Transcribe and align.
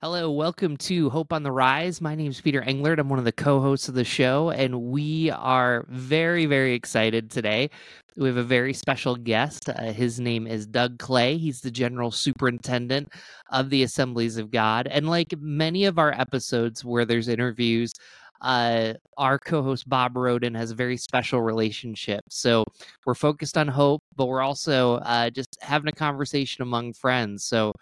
Hello, 0.00 0.30
welcome 0.30 0.76
to 0.76 1.10
Hope 1.10 1.32
on 1.32 1.42
the 1.42 1.50
Rise. 1.50 2.00
My 2.00 2.14
name 2.14 2.30
is 2.30 2.40
Peter 2.40 2.62
Englert. 2.62 3.00
I'm 3.00 3.08
one 3.08 3.18
of 3.18 3.24
the 3.24 3.32
co 3.32 3.60
hosts 3.60 3.88
of 3.88 3.96
the 3.96 4.04
show, 4.04 4.50
and 4.50 4.80
we 4.92 5.28
are 5.32 5.84
very, 5.88 6.46
very 6.46 6.74
excited 6.74 7.32
today. 7.32 7.68
We 8.16 8.28
have 8.28 8.36
a 8.36 8.44
very 8.44 8.72
special 8.74 9.16
guest. 9.16 9.68
Uh, 9.68 9.92
his 9.92 10.20
name 10.20 10.46
is 10.46 10.68
Doug 10.68 11.00
Clay. 11.00 11.36
He's 11.36 11.62
the 11.62 11.72
general 11.72 12.12
superintendent 12.12 13.08
of 13.50 13.70
the 13.70 13.82
Assemblies 13.82 14.36
of 14.36 14.52
God. 14.52 14.86
And 14.86 15.10
like 15.10 15.34
many 15.40 15.84
of 15.86 15.98
our 15.98 16.12
episodes 16.12 16.84
where 16.84 17.04
there's 17.04 17.26
interviews, 17.26 17.92
uh, 18.40 18.94
our 19.16 19.36
co 19.36 19.64
host 19.64 19.88
Bob 19.88 20.14
Rhoden 20.14 20.56
has 20.56 20.70
a 20.70 20.76
very 20.76 20.96
special 20.96 21.42
relationship. 21.42 22.22
So 22.30 22.62
we're 23.04 23.14
focused 23.14 23.58
on 23.58 23.66
hope, 23.66 24.04
but 24.14 24.26
we're 24.26 24.42
also 24.42 24.98
uh, 24.98 25.30
just 25.30 25.58
having 25.60 25.88
a 25.88 25.92
conversation 25.92 26.62
among 26.62 26.92
friends. 26.92 27.42
So 27.42 27.72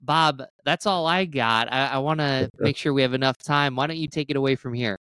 Bob, 0.00 0.42
that's 0.64 0.86
all 0.86 1.06
I 1.06 1.24
got. 1.24 1.72
I, 1.72 1.86
I 1.88 1.98
want 1.98 2.20
to 2.20 2.50
make 2.58 2.76
sure 2.76 2.92
we 2.92 3.02
have 3.02 3.14
enough 3.14 3.38
time. 3.38 3.76
Why 3.76 3.86
don't 3.86 3.96
you 3.96 4.08
take 4.08 4.30
it 4.30 4.36
away 4.36 4.56
from 4.56 4.74
here? 4.74 4.98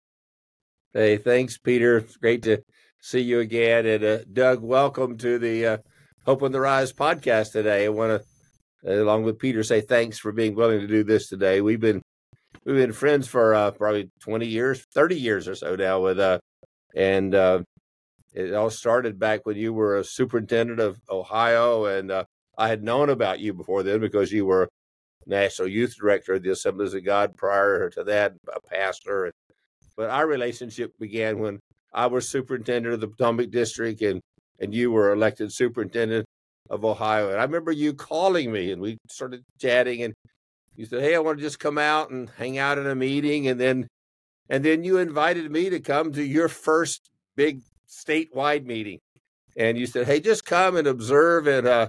Hey, 0.92 1.18
thanks, 1.18 1.58
Peter. 1.58 1.98
It's 1.98 2.16
great 2.16 2.42
to 2.44 2.62
see 3.00 3.20
you 3.20 3.40
again. 3.40 3.86
And 3.86 4.04
uh, 4.04 4.18
Doug, 4.32 4.62
welcome 4.62 5.18
to 5.18 5.38
the 5.38 5.66
uh, 5.66 5.78
Hope 6.24 6.42
on 6.42 6.52
the 6.52 6.60
Rise 6.60 6.92
podcast 6.92 7.52
today. 7.52 7.84
I 7.84 7.88
want 7.88 8.22
to, 8.82 8.90
uh, 8.90 9.02
along 9.02 9.24
with 9.24 9.38
Peter, 9.38 9.62
say 9.62 9.80
thanks 9.80 10.18
for 10.18 10.32
being 10.32 10.54
willing 10.54 10.80
to 10.80 10.86
do 10.86 11.04
this 11.04 11.28
today. 11.28 11.60
We've 11.60 11.80
been 11.80 12.02
we've 12.64 12.76
been 12.76 12.92
friends 12.92 13.28
for 13.28 13.54
uh, 13.54 13.70
probably 13.72 14.10
twenty 14.20 14.46
years, 14.46 14.86
thirty 14.94 15.16
years 15.16 15.46
or 15.46 15.54
so 15.54 15.76
now. 15.76 16.00
With 16.00 16.18
uh, 16.18 16.38
and 16.94 17.34
uh, 17.34 17.62
it 18.32 18.54
all 18.54 18.70
started 18.70 19.18
back 19.18 19.40
when 19.44 19.56
you 19.56 19.72
were 19.72 19.98
a 19.98 20.04
superintendent 20.04 20.80
of 20.80 20.98
Ohio, 21.10 21.84
and 21.84 22.10
uh, 22.10 22.24
I 22.56 22.68
had 22.68 22.82
known 22.82 23.10
about 23.10 23.38
you 23.38 23.52
before 23.52 23.82
then 23.82 24.00
because 24.00 24.32
you 24.32 24.46
were 24.46 24.68
national 25.26 25.68
youth 25.68 25.96
director 25.96 26.34
of 26.34 26.42
the 26.42 26.50
Assemblies 26.50 26.94
of 26.94 27.04
God 27.04 27.36
prior 27.36 27.90
to 27.90 28.04
that, 28.04 28.34
a 28.54 28.60
pastor. 28.60 29.32
But 29.96 30.10
our 30.10 30.26
relationship 30.26 30.92
began 30.98 31.38
when 31.38 31.58
I 31.92 32.06
was 32.06 32.28
superintendent 32.28 32.94
of 32.94 33.00
the 33.00 33.08
Potomac 33.08 33.50
District 33.50 34.00
and, 34.02 34.20
and 34.60 34.74
you 34.74 34.90
were 34.90 35.12
elected 35.12 35.52
superintendent 35.52 36.26
of 36.70 36.84
Ohio. 36.84 37.30
And 37.30 37.40
I 37.40 37.44
remember 37.44 37.72
you 37.72 37.94
calling 37.94 38.52
me 38.52 38.72
and 38.72 38.80
we 38.80 38.98
started 39.08 39.42
chatting 39.58 40.02
and 40.02 40.14
you 40.74 40.84
said, 40.84 41.02
Hey, 41.02 41.14
I 41.14 41.20
want 41.20 41.38
to 41.38 41.44
just 41.44 41.58
come 41.58 41.78
out 41.78 42.10
and 42.10 42.28
hang 42.36 42.58
out 42.58 42.78
in 42.78 42.86
a 42.86 42.94
meeting. 42.94 43.48
And 43.48 43.58
then 43.58 43.86
and 44.48 44.64
then 44.64 44.84
you 44.84 44.98
invited 44.98 45.50
me 45.50 45.70
to 45.70 45.80
come 45.80 46.12
to 46.12 46.22
your 46.22 46.48
first 46.48 47.10
big 47.34 47.60
statewide 47.88 48.64
meeting. 48.64 49.00
And 49.56 49.78
you 49.78 49.86
said, 49.86 50.06
Hey, 50.06 50.20
just 50.20 50.44
come 50.44 50.76
and 50.76 50.86
observe 50.86 51.46
and 51.46 51.66
uh, 51.66 51.88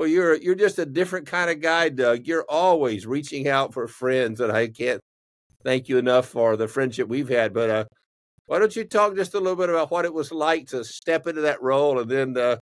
well, 0.00 0.08
you're 0.08 0.36
you're 0.36 0.54
just 0.54 0.78
a 0.78 0.86
different 0.86 1.26
kind 1.26 1.50
of 1.50 1.60
guy, 1.60 1.90
Doug. 1.90 2.26
You're 2.26 2.46
always 2.48 3.06
reaching 3.06 3.48
out 3.48 3.74
for 3.74 3.86
friends, 3.86 4.40
and 4.40 4.50
I 4.50 4.68
can't 4.68 5.02
thank 5.62 5.90
you 5.90 5.98
enough 5.98 6.26
for 6.26 6.56
the 6.56 6.68
friendship 6.68 7.06
we've 7.06 7.28
had. 7.28 7.52
But 7.52 7.68
uh, 7.68 7.84
why 8.46 8.60
don't 8.60 8.74
you 8.74 8.84
talk 8.84 9.14
just 9.14 9.34
a 9.34 9.38
little 9.38 9.56
bit 9.56 9.68
about 9.68 9.90
what 9.90 10.06
it 10.06 10.14
was 10.14 10.32
like 10.32 10.68
to 10.68 10.84
step 10.84 11.26
into 11.26 11.42
that 11.42 11.60
role, 11.60 11.98
and 12.00 12.10
then 12.10 12.34
uh, 12.38 12.56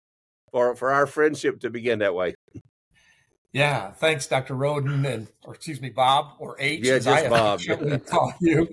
for 0.50 0.75
for 0.75 0.91
our 0.91 1.06
friendship 1.06 1.61
to 1.61 1.70
begin 1.70 2.00
that 2.00 2.12
way? 2.12 2.34
Yeah, 3.52 3.92
thanks, 3.92 4.27
Dr. 4.27 4.55
Rhoden, 4.55 5.06
and 5.06 5.28
or 5.45 5.55
excuse 5.55 5.80
me, 5.80 5.91
Bob 5.91 6.33
or 6.41 6.56
H. 6.58 6.84
Yeah, 6.84 6.98
just 6.98 7.06
I 7.06 7.28
Bob. 7.28 7.61
call 8.06 8.34
you. 8.41 8.67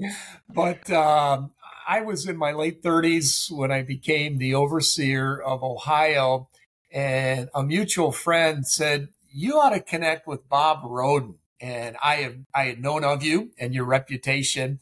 But 0.50 0.90
um, 0.90 1.52
I 1.88 2.02
was 2.02 2.28
in 2.28 2.36
my 2.36 2.52
late 2.52 2.82
30s 2.82 3.52
when 3.52 3.72
I 3.72 3.84
became 3.84 4.40
the 4.40 4.56
overseer 4.56 5.40
of 5.40 5.64
Ohio 5.64 6.48
and 6.96 7.50
a 7.54 7.62
mutual 7.62 8.14
friend 8.14 8.66
said, 8.66 9.10
you 9.30 9.60
ought 9.60 9.72
to 9.72 9.82
connect 9.82 10.28
with 10.28 10.48
Bob 10.48 10.82
Rhoden. 10.84 11.36
And 11.60 11.98
I 12.02 12.16
have, 12.16 12.38
I 12.54 12.64
had 12.68 12.82
known 12.82 13.04
of 13.04 13.22
you 13.22 13.52
and 13.60 13.76
your 13.76 13.84
reputation. 13.84 14.80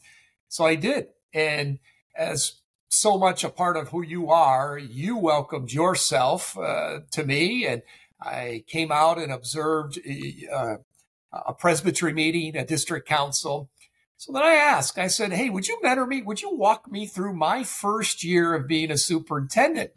So 0.48 0.64
I 0.64 0.76
did. 0.76 1.08
And 1.32 1.80
as 2.16 2.60
so 2.88 3.18
much 3.18 3.42
a 3.42 3.48
part 3.48 3.76
of 3.76 3.88
who 3.88 4.02
you 4.02 4.30
are, 4.30 4.78
you 4.78 5.16
welcomed 5.16 5.72
yourself 5.72 6.56
uh, 6.56 7.00
to 7.10 7.24
me. 7.24 7.66
And 7.66 7.82
I 8.22 8.62
came 8.68 8.92
out 8.92 9.18
and 9.18 9.32
observed 9.32 9.98
uh, 10.52 10.76
a 11.32 11.52
presbytery 11.52 12.12
meeting, 12.12 12.56
a 12.56 12.64
district 12.64 13.08
council. 13.08 13.70
So 14.18 14.32
then 14.32 14.44
I 14.44 14.54
asked, 14.54 14.98
I 14.98 15.08
said, 15.08 15.32
Hey, 15.32 15.50
would 15.50 15.66
you 15.66 15.80
mentor 15.82 16.06
me? 16.06 16.22
Would 16.22 16.42
you 16.42 16.54
walk 16.54 16.90
me 16.90 17.06
through 17.06 17.34
my 17.34 17.64
first 17.64 18.22
year 18.22 18.54
of 18.54 18.68
being 18.68 18.92
a 18.92 18.96
superintendent? 18.96 19.90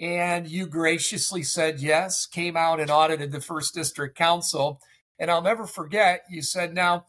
And 0.00 0.48
you 0.48 0.66
graciously 0.66 1.42
said 1.42 1.80
yes, 1.80 2.24
came 2.26 2.56
out 2.56 2.80
and 2.80 2.90
audited 2.90 3.32
the 3.32 3.40
first 3.40 3.74
district 3.74 4.16
council. 4.16 4.80
And 5.18 5.30
I'll 5.30 5.42
never 5.42 5.66
forget, 5.66 6.22
you 6.30 6.40
said, 6.40 6.74
now, 6.74 7.04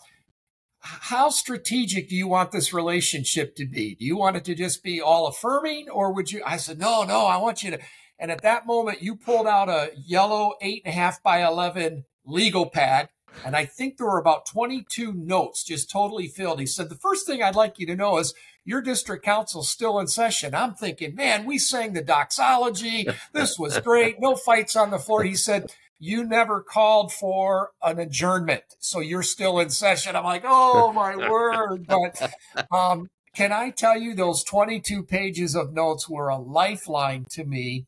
how 0.79 1.29
strategic 1.29 2.09
do 2.09 2.16
you 2.16 2.28
want 2.28 2.52
this 2.52 2.74
relationship 2.74 3.56
to 3.56 3.66
be? 3.66 3.96
Do 3.96 4.03
you 4.03 4.18
want 4.18 4.35
it 4.35 4.44
to 4.46 4.56
just 4.56 4.84
be 4.84 5.00
all 5.00 5.28
affirming 5.28 5.90
or 5.90 6.12
would 6.12 6.31
you? 6.31 6.41
I 6.46 6.57
said, 6.57 6.79
no, 6.79 7.03
no, 7.03 7.28
I 7.28 7.38
want 7.38 7.63
you 7.63 7.72
to. 7.72 7.79
And 8.19 8.29
at 8.29 8.41
that 8.41 8.68
moment, 8.68 9.02
you 9.02 9.16
pulled 9.16 9.47
out 9.47 9.69
a 9.69 9.91
yellow 9.96 10.56
eight 10.62 10.81
and 10.84 10.94
a 10.94 10.96
half 10.96 11.23
by 11.23 11.46
11 11.46 12.03
legal 12.25 12.69
pad. 12.69 13.09
And 13.46 13.56
I 13.56 13.66
think 13.66 13.97
there 13.97 14.08
were 14.08 14.19
about 14.19 14.46
22 14.47 15.13
notes 15.13 15.63
just 15.63 15.90
totally 15.90 16.28
filled. 16.28 16.59
He 16.59 16.66
said, 16.66 16.90
the 16.90 16.96
first 16.96 17.25
thing 17.25 17.41
I'd 17.41 17.56
like 17.56 17.79
you 17.79 17.85
to 17.88 17.96
know 17.96 18.18
is 18.18 18.34
your 18.63 18.81
district 18.81 19.25
council's 19.25 19.69
still 19.69 19.99
in 19.99 20.07
session. 20.07 20.53
I'm 20.53 20.73
thinking, 20.73 21.16
man, 21.16 21.45
we 21.45 21.57
sang 21.57 21.94
the 21.94 22.01
doxology. 22.01 23.07
This 23.33 23.57
was 23.57 23.79
great. 23.79 24.19
No 24.19 24.35
fights 24.35 24.75
on 24.75 24.91
the 24.91 24.99
floor. 24.99 25.23
He 25.23 25.35
said, 25.35 25.73
you 25.99 26.23
never 26.23 26.61
called 26.61 27.13
for 27.13 27.72
an 27.83 27.99
adjournment. 27.99 28.63
So 28.79 28.99
you're 28.99 29.23
still 29.23 29.59
in 29.59 29.69
session. 29.69 30.16
I'm 30.16 30.23
like, 30.23 30.44
oh 30.45 30.91
my 30.91 31.16
word. 31.29 31.85
But 31.88 32.33
um, 32.72 33.07
can 33.35 33.51
I 33.51 33.69
tell 33.69 33.97
you, 33.97 34.13
those 34.16 34.44
22 34.44 35.03
pages 35.03 35.55
of 35.55 35.73
notes 35.73 36.09
were 36.09 36.29
a 36.29 36.38
lifeline 36.38 37.25
to 37.31 37.45
me. 37.45 37.85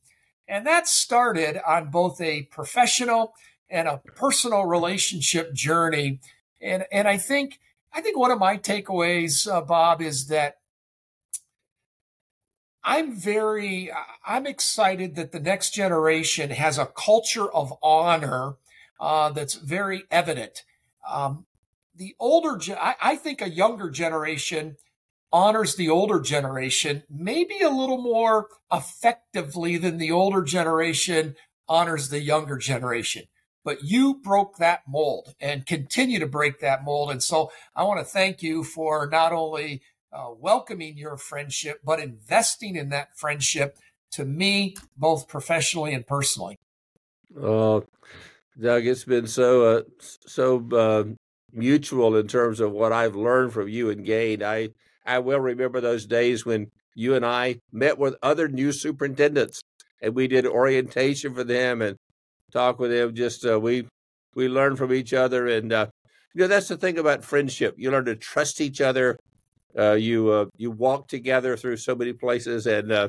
And 0.48 0.66
that 0.68 0.88
started 0.88 1.58
on 1.68 1.90
both 1.90 2.22
a 2.22 2.44
professional 2.44 3.34
and 3.68 3.88
a 3.88 4.02
personal 4.16 4.66
relationship 4.66 5.54
journey. 5.54 6.20
And, 6.62 6.86
and 6.92 7.08
I 7.08 7.18
think, 7.18 7.60
I 7.92 8.02
think 8.02 8.18
one 8.18 8.32
of 8.32 8.40
my 8.40 8.58
takeaways, 8.58 9.52
uh, 9.52 9.62
Bob, 9.62 10.02
is 10.02 10.28
that 10.28 10.58
I'm 12.84 13.16
very, 13.16 13.92
I'm 14.26 14.46
excited 14.46 15.16
that 15.16 15.32
the 15.32 15.40
next 15.40 15.72
generation 15.72 16.50
has 16.50 16.78
a 16.78 16.86
culture 16.86 17.52
of 17.52 17.74
honor 17.82 18.56
uh, 19.00 19.30
that's 19.30 19.56
very 19.56 20.04
evident. 20.12 20.64
Um, 21.10 21.46
the 21.96 22.16
older, 22.20 22.60
I, 22.78 22.96
I 23.02 23.16
think 23.16 23.42
a 23.42 23.50
younger 23.50 23.90
generation 23.90 24.78
honors 25.32 25.76
the 25.76 25.90
older 25.90 26.20
generation 26.20 27.04
maybe 27.10 27.60
a 27.62 27.70
little 27.70 27.98
more 27.98 28.50
effectively 28.72 29.78
than 29.78 29.98
the 29.98 30.12
older 30.12 30.44
generation 30.44 31.36
honors 31.68 32.10
the 32.10 32.22
younger 32.22 32.58
generation. 32.58 33.24
But 33.66 33.84
you 33.84 34.16
broke 34.16 34.58
that 34.58 34.82
mold 34.88 35.36
and 35.40 35.66
continue 35.66 36.20
to 36.20 36.28
break 36.28 36.60
that 36.60 36.84
mold. 36.84 37.10
And 37.10 37.24
so 37.24 37.52
I 37.76 37.84
want 37.84 38.00
to 38.00 38.06
thank 38.06 38.44
you 38.44 38.64
for 38.64 39.10
not 39.10 39.32
only 39.32 39.82
uh, 40.14 40.30
welcoming 40.40 40.98
your 40.98 41.18
friendship, 41.18 41.82
but 41.84 42.00
investing 42.00 42.76
in 42.76 42.90
that 42.90 43.18
friendship 43.18 43.78
to 44.12 44.26
me, 44.26 44.76
both 44.96 45.28
professionally 45.28 45.94
and 45.94 46.06
personally. 46.06 46.58
Oh, 47.42 47.84
Doug, 48.60 48.86
it's 48.86 49.06
been 49.06 49.28
so 49.28 49.66
uh, 49.66 49.82
so 50.00 50.68
uh, 50.72 51.04
mutual 51.52 52.16
in 52.16 52.28
terms 52.28 52.60
of 52.60 52.72
what 52.72 52.94
I've 52.94 53.16
learned 53.16 53.54
from 53.54 53.68
you 53.68 53.90
and 53.90 54.06
gained. 54.06 54.44
I 54.44 54.70
I 55.06 55.20
will 55.20 55.40
remember 55.40 55.82
those 55.82 56.06
days 56.06 56.46
when 56.46 56.68
you 56.96 57.16
and 57.16 57.26
I 57.26 57.60
met 57.72 57.98
with 57.98 58.16
other 58.22 58.48
new 58.48 58.72
superintendents 58.72 59.62
and 60.04 60.14
we 60.14 60.28
did 60.28 60.46
orientation 60.46 61.34
for 61.34 61.44
them 61.44 61.82
and 61.82 61.98
talk 62.52 62.78
with 62.78 62.92
them. 62.92 63.16
Just 63.16 63.46
uh, 63.46 63.60
we 63.60 63.88
we 64.36 64.48
learn 64.48 64.76
from 64.76 64.94
each 64.94 65.14
other, 65.14 65.48
and 65.48 65.74
uh, 65.74 65.88
you 66.36 66.42
know 66.42 66.48
that's 66.48 66.68
the 66.68 66.78
thing 66.78 67.00
about 67.00 67.24
friendship. 67.24 67.76
You 67.78 67.90
learn 67.90 68.06
to 68.06 68.16
trust 68.16 68.62
each 68.62 68.82
other 68.82 69.18
uh, 69.78 69.94
you 69.94 70.30
uh, 70.30 70.46
you 70.58 70.72
walk 70.72 71.08
together 71.08 71.58
through 71.58 71.78
so 71.78 71.96
many 71.96 72.14
places, 72.14 72.68
and 72.68 72.92
uh, 72.92 73.08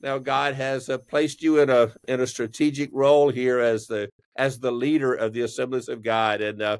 now 0.00 0.18
God 0.18 0.54
has 0.54 0.88
uh, 0.88 0.98
placed 0.98 1.42
you 1.42 1.60
in 1.60 1.70
a 1.70 1.92
in 2.08 2.20
a 2.20 2.26
strategic 2.26 2.90
role 2.92 3.30
here 3.30 3.60
as 3.60 3.86
the 3.86 4.08
as 4.36 4.58
the 4.58 4.72
leader 4.72 5.14
of 5.14 5.32
the 5.32 5.42
Assemblies 5.42 5.88
of 5.88 6.02
God. 6.02 6.40
And 6.40 6.60
uh, 6.60 6.78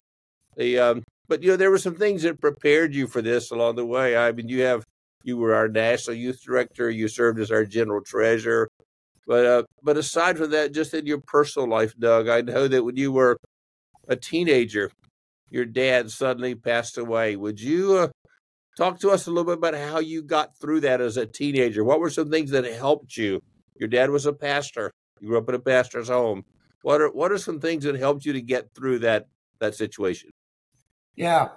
the 0.56 0.78
um, 0.78 1.02
but 1.28 1.43
you 1.43 1.50
know 1.50 1.56
there 1.56 1.70
were 1.70 1.78
some 1.78 1.94
things 1.94 2.22
that 2.22 2.40
prepared 2.40 2.94
you 2.94 3.06
for 3.06 3.22
this 3.22 3.50
along 3.50 3.76
the 3.76 3.87
way. 3.87 4.16
I 4.16 4.32
mean, 4.32 4.49
you 4.49 4.62
have 4.62 4.84
you 5.22 5.37
were 5.37 5.55
our 5.55 5.69
national 5.69 6.17
youth 6.17 6.43
director. 6.44 6.90
You 6.90 7.08
served 7.08 7.40
as 7.40 7.50
our 7.50 7.64
general 7.64 8.02
treasurer. 8.02 8.69
But 9.26 9.46
uh, 9.46 9.62
but 9.82 9.96
aside 9.96 10.37
from 10.38 10.50
that, 10.50 10.75
just 10.75 10.93
in 10.93 11.06
your 11.06 11.20
personal 11.20 11.69
life, 11.69 11.94
Doug, 11.99 12.28
I 12.28 12.43
know 12.43 12.69
that 12.69 12.84
when 12.84 12.96
you 12.96 13.10
were 13.10 13.38
a 14.06 14.17
teenager, 14.17 14.90
your 15.50 15.64
dad 15.64 16.10
suddenly 16.10 16.55
passed 16.55 16.99
away. 16.99 17.37
Would 17.37 17.60
you 17.60 18.10
Talk 18.76 18.99
to 19.00 19.11
us 19.11 19.26
a 19.26 19.31
little 19.31 19.44
bit 19.44 19.59
about 19.59 19.75
how 19.75 20.00
you 20.00 20.23
got 20.23 20.56
through 20.56 20.81
that 20.81 21.00
as 21.00 21.17
a 21.17 21.26
teenager. 21.26 21.85
What 21.85 22.00
were 22.00 22.11
some 22.11 22.31
things 22.31 22.50
that 22.50 22.65
helped 22.65 23.17
you? 23.17 23.41
Your 23.79 23.88
dad 23.88 24.11
was 24.11 24.26
a 24.26 24.32
pastor. 24.32 24.93
You 25.21 25.29
grew 25.29 25.38
up 25.38 25.49
in 25.49 25.55
a 25.55 25.61
pastor's 25.61 26.09
home. 26.09 26.44
What 26.82 27.00
are 27.00 27.09
what 27.09 27.32
are 27.32 27.38
some 27.38 27.61
things 27.61 27.85
that 27.85 27.94
helped 27.94 28.25
you 28.25 28.32
to 28.32 28.43
get 28.43 28.75
through 28.75 29.00
that 29.00 29.29
that 29.61 29.75
situation? 29.75 30.31
Yeah. 31.15 31.50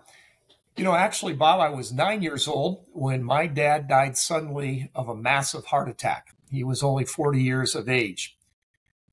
You 0.75 0.83
know, 0.83 0.93
actually, 0.93 1.33
Bob, 1.33 1.59
I 1.59 1.69
was 1.69 1.91
nine 1.91 2.21
years 2.21 2.47
old 2.47 2.85
when 2.93 3.23
my 3.23 3.47
dad 3.47 3.87
died 3.87 4.15
suddenly 4.15 4.91
of 4.93 5.09
a 5.09 5.15
massive 5.15 5.65
heart 5.65 5.89
attack. 5.89 6.35
He 6.51 6.63
was 6.63 6.83
only 6.83 7.03
40 7.03 7.41
years 7.41 7.73
of 7.73 7.89
age. 7.89 8.37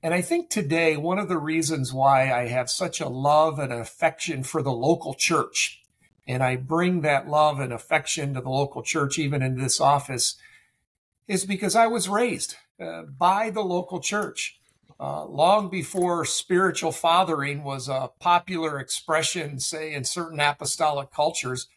And 0.03 0.13
I 0.13 0.21
think 0.21 0.51
today, 0.51 0.95
one 0.95 1.17
of 1.17 1.27
the 1.27 1.39
reasons 1.39 1.91
why 1.91 2.31
I 2.31 2.47
have 2.47 2.69
such 2.69 3.01
a 3.01 3.09
love 3.09 3.57
and 3.57 3.73
affection 3.73 4.43
for 4.43 4.61
the 4.61 4.71
local 4.71 5.15
church, 5.15 5.81
and 6.27 6.43
I 6.43 6.55
bring 6.55 7.01
that 7.01 7.27
love 7.27 7.59
and 7.59 7.71
affection 7.71 8.33
to 8.33 8.41
the 8.41 8.49
local 8.49 8.81
church, 8.81 9.19
even 9.19 9.41
in 9.41 9.57
this 9.57 9.79
office, 9.79 10.35
is 11.27 11.45
because 11.45 11.75
I 11.75 11.87
was 11.87 12.09
raised 12.09 12.55
uh, 12.79 13.03
by 13.03 13.49
the 13.49 13.61
local 13.61 13.99
church. 13.99 14.59
Uh, 14.99 15.25
long 15.25 15.69
before 15.69 16.23
spiritual 16.23 16.91
fathering 16.91 17.63
was 17.63 17.89
a 17.89 18.11
popular 18.19 18.79
expression, 18.79 19.59
say, 19.59 19.93
in 19.93 20.03
certain 20.03 20.39
apostolic 20.39 21.11
cultures, 21.11 21.67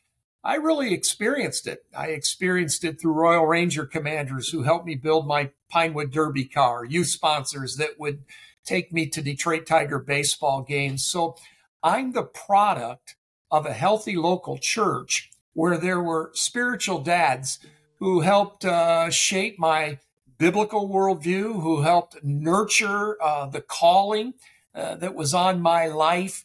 I 0.44 0.54
really 0.54 0.94
experienced 0.94 1.66
it. 1.66 1.84
I 1.96 2.08
experienced 2.08 2.84
it 2.84 3.00
through 3.00 3.12
Royal 3.12 3.44
Ranger 3.44 3.84
commanders 3.84 4.50
who 4.50 4.62
helped 4.62 4.86
me 4.86 4.94
build 4.94 5.26
my 5.26 5.50
Pinewood 5.68 6.12
Derby 6.12 6.44
car, 6.44 6.84
youth 6.84 7.08
sponsors 7.08 7.76
that 7.76 7.98
would 7.98 8.22
take 8.64 8.92
me 8.92 9.06
to 9.08 9.20
Detroit 9.20 9.66
Tiger 9.66 9.98
baseball 9.98 10.62
games. 10.62 11.04
So 11.04 11.36
I'm 11.82 12.12
the 12.12 12.22
product 12.22 13.16
of 13.50 13.66
a 13.66 13.72
healthy 13.72 14.16
local 14.16 14.58
church 14.58 15.30
where 15.54 15.78
there 15.78 16.00
were 16.00 16.30
spiritual 16.34 17.00
dads 17.00 17.58
who 17.98 18.20
helped 18.20 18.64
uh, 18.64 19.10
shape 19.10 19.58
my 19.58 19.98
biblical 20.38 20.88
worldview, 20.88 21.60
who 21.62 21.82
helped 21.82 22.22
nurture 22.22 23.20
uh, 23.20 23.46
the 23.46 23.60
calling 23.60 24.34
uh, 24.74 24.94
that 24.96 25.14
was 25.14 25.34
on 25.34 25.60
my 25.60 25.86
life. 25.86 26.44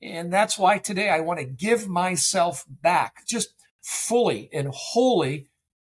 And 0.00 0.32
that's 0.32 0.58
why 0.58 0.78
today 0.78 1.08
I 1.08 1.20
want 1.20 1.40
to 1.40 1.44
give 1.44 1.88
myself 1.88 2.64
back 2.68 3.26
just 3.26 3.54
fully 3.80 4.48
and 4.52 4.68
wholly 4.72 5.48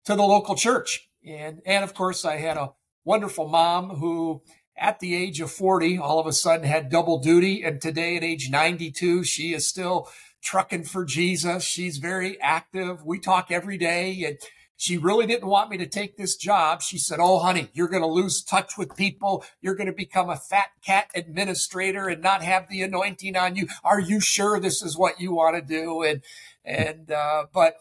to 0.05 0.15
the 0.15 0.23
local 0.23 0.55
church. 0.55 1.09
And, 1.25 1.61
and 1.65 1.83
of 1.83 1.93
course, 1.93 2.25
I 2.25 2.37
had 2.37 2.57
a 2.57 2.73
wonderful 3.05 3.47
mom 3.47 3.91
who, 3.91 4.41
at 4.77 4.99
the 4.99 5.15
age 5.15 5.39
of 5.39 5.51
40, 5.51 5.97
all 5.97 6.19
of 6.19 6.27
a 6.27 6.33
sudden 6.33 6.65
had 6.65 6.89
double 6.89 7.19
duty. 7.19 7.63
And 7.63 7.81
today, 7.81 8.17
at 8.17 8.23
age 8.23 8.49
92, 8.49 9.23
she 9.23 9.53
is 9.53 9.67
still 9.67 10.09
trucking 10.41 10.83
for 10.83 11.05
Jesus. 11.05 11.63
She's 11.63 11.97
very 11.97 12.39
active. 12.41 13.05
We 13.05 13.19
talk 13.19 13.51
every 13.51 13.77
day. 13.77 14.23
And 14.25 14.37
she 14.77 14.97
really 14.97 15.25
didn't 15.25 15.49
want 15.49 15.71
me 15.71 15.77
to 15.77 15.87
take 15.87 16.17
this 16.17 16.35
job. 16.35 16.83
She 16.83 16.99
said, 16.99 17.17
Oh, 17.19 17.39
honey, 17.39 17.69
you're 17.73 17.87
going 17.87 18.03
to 18.03 18.07
lose 18.07 18.43
touch 18.43 18.77
with 18.77 18.95
people. 18.95 19.43
You're 19.59 19.75
going 19.75 19.87
to 19.87 19.93
become 19.93 20.29
a 20.29 20.37
fat 20.37 20.69
cat 20.85 21.09
administrator 21.15 22.07
and 22.07 22.21
not 22.21 22.43
have 22.43 22.69
the 22.69 22.83
anointing 22.83 23.35
on 23.35 23.55
you. 23.55 23.67
Are 23.83 23.99
you 23.99 24.19
sure 24.19 24.59
this 24.59 24.83
is 24.83 24.95
what 24.95 25.19
you 25.19 25.33
want 25.33 25.55
to 25.55 25.61
do? 25.63 26.03
And, 26.03 26.21
and, 26.63 27.11
uh, 27.11 27.47
but, 27.51 27.77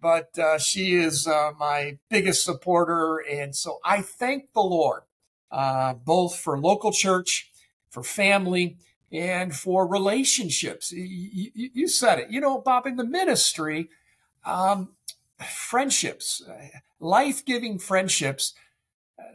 but, 0.00 0.38
uh, 0.38 0.58
she 0.58 0.94
is, 0.94 1.26
uh, 1.26 1.50
my 1.58 1.98
biggest 2.08 2.44
supporter. 2.44 3.18
And 3.18 3.54
so 3.54 3.78
I 3.84 4.00
thank 4.00 4.54
the 4.54 4.60
Lord, 4.60 5.02
uh, 5.50 5.94
both 5.94 6.36
for 6.36 6.58
local 6.58 6.92
church, 6.92 7.50
for 7.90 8.02
family, 8.02 8.78
and 9.12 9.54
for 9.54 9.86
relationships. 9.86 10.92
You, 10.92 11.50
you, 11.54 11.70
you 11.72 11.88
said 11.88 12.18
it, 12.18 12.30
you 12.30 12.40
know, 12.40 12.58
Bob, 12.58 12.86
in 12.86 12.96
the 12.96 13.04
ministry, 13.04 13.88
um, 14.44 14.90
friendships, 15.38 16.42
life 17.00 17.44
giving 17.44 17.78
friendships, 17.78 18.54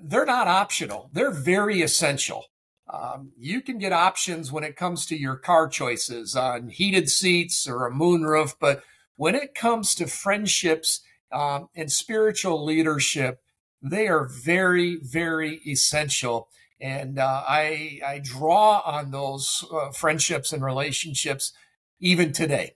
they're 0.02 0.26
not 0.26 0.48
optional. 0.48 1.10
They're 1.14 1.32
very 1.32 1.82
essential. 1.82 2.46
Um, 2.92 3.32
you 3.38 3.62
can 3.62 3.78
get 3.78 3.94
options 3.94 4.52
when 4.52 4.64
it 4.64 4.76
comes 4.76 5.06
to 5.08 5.18
your 5.18 5.36
car 5.36 5.68
choices 5.68 6.36
on 6.36 6.70
heated 6.70 7.10
seats 7.10 7.68
or 7.68 7.88
a 7.88 7.92
moonroof, 7.92 8.56
but 8.60 8.84
when 9.16 9.36
it 9.36 9.56
comes 9.56 9.96
to 9.96 10.08
friendships 10.08 11.02
um, 11.32 11.70
and 11.76 11.92
spiritual 11.92 12.64
leadership, 12.64 13.42
they 13.82 14.08
are 14.08 14.26
very, 14.26 14.98
very 15.02 15.62
essential. 15.66 16.50
And 16.84 17.18
uh, 17.18 17.44
I, 17.48 18.02
I 18.06 18.20
draw 18.22 18.82
on 18.86 19.12
those 19.12 19.64
uh, 19.72 19.92
friendships 19.92 20.52
and 20.52 20.62
relationships 20.62 21.54
even 22.02 22.34
today. 22.34 22.76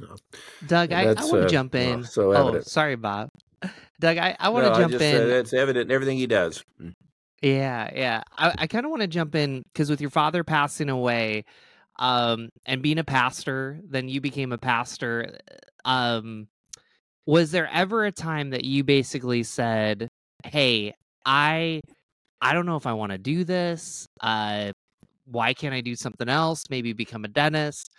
No. 0.00 0.16
Doug, 0.66 0.92
I, 0.92 1.02
I 1.02 1.06
want 1.06 1.18
to 1.18 1.44
uh, 1.44 1.48
jump 1.48 1.74
in. 1.74 2.04
so 2.04 2.32
oh, 2.34 2.60
sorry, 2.60 2.96
Bob. 2.96 3.28
Doug, 4.00 4.16
I, 4.16 4.34
I 4.40 4.48
want 4.48 4.64
to 4.64 4.70
no, 4.70 4.78
jump 4.78 4.92
just, 4.92 5.04
in. 5.04 5.22
Uh, 5.22 5.34
it's 5.34 5.52
evident 5.52 5.90
in 5.90 5.94
everything 5.94 6.16
he 6.16 6.26
does. 6.26 6.64
Yeah, 7.42 7.90
yeah. 7.94 8.22
I, 8.38 8.54
I 8.56 8.66
kind 8.66 8.86
of 8.86 8.90
want 8.90 9.02
to 9.02 9.08
jump 9.08 9.34
in 9.34 9.64
because 9.70 9.90
with 9.90 10.00
your 10.00 10.08
father 10.08 10.42
passing 10.42 10.88
away, 10.88 11.44
um, 11.98 12.48
and 12.64 12.80
being 12.80 12.98
a 12.98 13.04
pastor, 13.04 13.80
then 13.84 14.08
you 14.08 14.22
became 14.22 14.52
a 14.52 14.58
pastor. 14.58 15.38
Um, 15.84 16.48
was 17.26 17.50
there 17.50 17.68
ever 17.70 18.06
a 18.06 18.12
time 18.12 18.50
that 18.50 18.64
you 18.64 18.82
basically 18.82 19.42
said, 19.42 20.08
"Hey, 20.44 20.94
I, 21.26 21.82
I 22.40 22.52
don't 22.54 22.66
know 22.66 22.76
if 22.76 22.86
I 22.86 22.92
want 22.94 23.12
to 23.12 23.18
do 23.18 23.44
this. 23.44 24.06
Uh, 24.20 24.72
why 25.26 25.54
can't 25.54 25.74
I 25.74 25.80
do 25.80 25.94
something 25.96 26.28
else? 26.28 26.64
Maybe 26.70 26.92
become 26.92 27.24
a 27.24 27.28
dentist." 27.28 27.90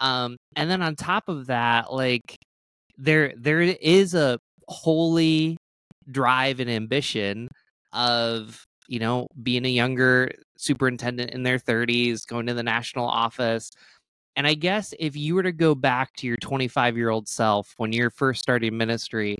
Um, 0.00 0.36
and 0.56 0.70
then 0.70 0.82
on 0.82 0.96
top 0.96 1.28
of 1.28 1.46
that, 1.46 1.92
like 1.92 2.36
there 2.98 3.32
there 3.36 3.60
is 3.60 4.14
a 4.14 4.38
holy 4.68 5.56
drive 6.10 6.60
and 6.60 6.70
ambition 6.70 7.48
of 7.92 8.64
you 8.88 8.98
know 8.98 9.28
being 9.42 9.64
a 9.64 9.68
younger 9.68 10.30
superintendent 10.56 11.30
in 11.30 11.42
their 11.42 11.58
30s 11.58 12.26
going 12.26 12.46
to 12.46 12.54
the 12.54 12.62
national 12.62 13.06
office 13.06 13.70
and 14.36 14.46
i 14.46 14.54
guess 14.54 14.94
if 14.98 15.16
you 15.16 15.34
were 15.34 15.42
to 15.42 15.52
go 15.52 15.74
back 15.74 16.12
to 16.14 16.26
your 16.26 16.36
25 16.38 16.96
year 16.96 17.10
old 17.10 17.28
self 17.28 17.74
when 17.78 17.92
you're 17.92 18.10
first 18.10 18.40
starting 18.42 18.76
ministry 18.76 19.36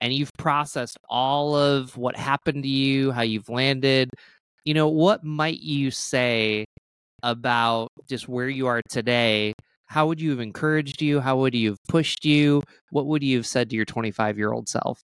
and 0.00 0.12
you've 0.12 0.32
processed 0.38 0.98
all 1.08 1.54
of 1.54 1.96
what 1.96 2.16
happened 2.16 2.62
to 2.62 2.68
you 2.68 3.10
how 3.12 3.22
you've 3.22 3.48
landed 3.48 4.10
you 4.64 4.74
know 4.74 4.88
what 4.88 5.24
might 5.24 5.60
you 5.60 5.90
say 5.90 6.64
about 7.22 7.88
just 8.08 8.28
where 8.28 8.48
you 8.48 8.66
are 8.66 8.82
today 8.88 9.52
how 9.88 10.06
would 10.06 10.20
you 10.20 10.30
have 10.30 10.40
encouraged 10.40 11.00
you? 11.00 11.20
How 11.20 11.38
would 11.38 11.54
you 11.54 11.70
have 11.70 11.82
pushed 11.88 12.24
you? 12.24 12.62
What 12.90 13.06
would 13.06 13.22
you 13.22 13.38
have 13.38 13.46
said 13.46 13.70
to 13.70 13.76
your 13.76 13.86
25 13.86 14.36
year 14.38 14.52
old 14.52 14.68
self? 14.68 15.02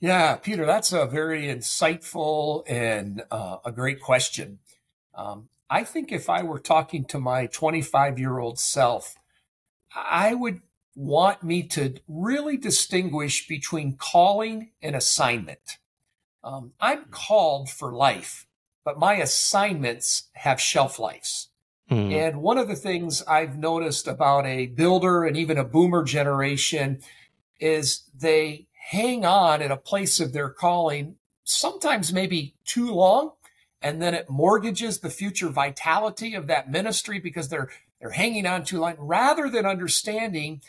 Yeah, 0.00 0.36
Peter, 0.36 0.66
that's 0.66 0.92
a 0.92 1.06
very 1.06 1.44
insightful 1.44 2.64
and 2.68 3.22
uh, 3.30 3.58
a 3.64 3.72
great 3.72 4.00
question. 4.00 4.58
Um, 5.14 5.48
I 5.70 5.84
think 5.84 6.12
if 6.12 6.28
I 6.28 6.42
were 6.42 6.58
talking 6.58 7.04
to 7.06 7.20
my 7.20 7.46
25 7.46 8.18
year 8.18 8.38
old 8.38 8.58
self, 8.58 9.14
I 9.94 10.34
would 10.34 10.60
want 10.96 11.42
me 11.42 11.62
to 11.62 11.94
really 12.08 12.56
distinguish 12.56 13.46
between 13.46 13.96
calling 13.96 14.70
and 14.82 14.96
assignment. 14.96 15.78
Um, 16.42 16.72
I'm 16.80 17.04
called 17.10 17.68
for 17.68 17.92
life, 17.92 18.46
but 18.84 18.98
my 18.98 19.16
assignments 19.16 20.28
have 20.32 20.60
shelf 20.60 20.98
lives. 20.98 21.50
Mm. 21.90 22.12
And 22.12 22.42
one 22.42 22.56
of 22.56 22.66
the 22.66 22.74
things 22.74 23.22
I've 23.28 23.58
noticed 23.58 24.08
about 24.08 24.46
a 24.46 24.66
builder 24.66 25.24
and 25.24 25.36
even 25.36 25.58
a 25.58 25.64
boomer 25.64 26.02
generation 26.02 27.00
is 27.60 28.04
they 28.18 28.66
hang 28.90 29.24
on 29.24 29.60
at 29.60 29.70
a 29.70 29.76
place 29.76 30.18
of 30.18 30.32
their 30.32 30.48
calling, 30.48 31.16
sometimes 31.44 32.12
maybe 32.12 32.54
too 32.64 32.90
long. 32.90 33.32
And 33.82 34.00
then 34.00 34.14
it 34.14 34.30
mortgages 34.30 35.00
the 35.00 35.10
future 35.10 35.50
vitality 35.50 36.34
of 36.34 36.46
that 36.46 36.70
ministry 36.70 37.20
because 37.20 37.50
they're, 37.50 37.68
they're 38.00 38.10
hanging 38.10 38.46
on 38.46 38.64
too 38.64 38.80
long 38.80 38.96
rather 38.98 39.50
than 39.50 39.66
understanding 39.66 40.62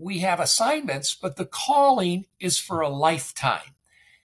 we 0.00 0.20
have 0.20 0.40
assignments, 0.40 1.14
but 1.14 1.36
the 1.36 1.46
calling 1.46 2.26
is 2.38 2.58
for 2.58 2.80
a 2.80 2.88
lifetime. 2.88 3.74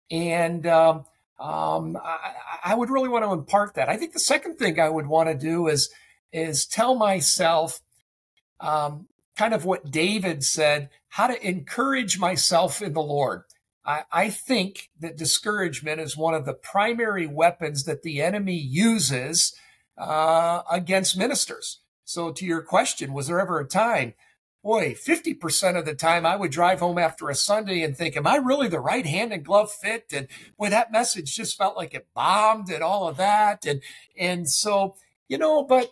And, 0.10 0.66
um, 0.66 1.06
um, 1.40 1.98
I, 2.04 2.34
I 2.64 2.76
would 2.76 2.90
really 2.90 3.10
want 3.10 3.24
to 3.26 3.32
impart 3.32 3.76
that. 3.76 3.90
I 3.90 3.98
think 3.98 4.14
the 4.14 4.20
second 4.20 4.56
thing 4.56 4.80
I 4.80 4.90
would 4.90 5.08
want 5.08 5.30
to 5.30 5.36
do 5.36 5.68
is, 5.68 5.90
is 6.32 6.66
tell 6.66 6.96
myself 6.96 7.80
um, 8.60 9.08
kind 9.38 9.54
of 9.54 9.66
what 9.66 9.92
David 9.92 10.44
said, 10.44 10.90
how 11.10 11.28
to 11.28 11.48
encourage 11.48 12.20
myself 12.20 12.82
in 12.82 12.94
the 12.94 13.02
Lord. 13.02 13.44
I, 13.86 14.04
I 14.12 14.30
think 14.30 14.90
that 15.00 15.18
discouragement 15.18 16.02
is 16.02 16.18
one 16.18 16.34
of 16.34 16.46
the 16.46 16.54
primary 16.54 17.28
weapons 17.28 17.84
that 17.84 18.04
the 18.04 18.22
enemy 18.22 18.58
uses 18.58 19.54
uh, 19.98 20.64
against 20.72 21.18
ministers. 21.18 21.80
So, 22.04 22.32
to 22.32 22.46
your 22.46 22.62
question, 22.62 23.14
was 23.14 23.28
there 23.28 23.40
ever 23.40 23.60
a 23.60 23.68
time? 23.68 24.14
Boy, 24.64 24.94
50% 24.94 25.78
of 25.78 25.86
the 25.86 25.94
time 25.94 26.26
I 26.26 26.36
would 26.36 26.52
drive 26.52 26.80
home 26.80 26.98
after 26.98 27.30
a 27.30 27.36
Sunday 27.36 27.84
and 27.84 27.96
think, 27.96 28.18
Am 28.18 28.28
I 28.28 28.36
really 28.38 28.68
the 28.68 28.80
right 28.80 29.06
hand 29.06 29.32
and 29.32 29.46
glove 29.46 29.72
fit? 29.72 30.06
And 30.12 30.28
boy, 30.58 30.70
that 30.70 30.92
message 30.92 31.36
just 31.36 31.58
felt 31.58 31.78
like 31.78 31.94
it 31.94 32.08
bombed 32.14 32.70
and 32.70 32.84
all 32.84 33.08
of 33.08 33.18
that. 33.18 33.66
And, 33.66 33.82
and 34.18 34.50
so, 34.50 34.96
you 35.28 35.38
know, 35.38 35.64
but 35.64 35.92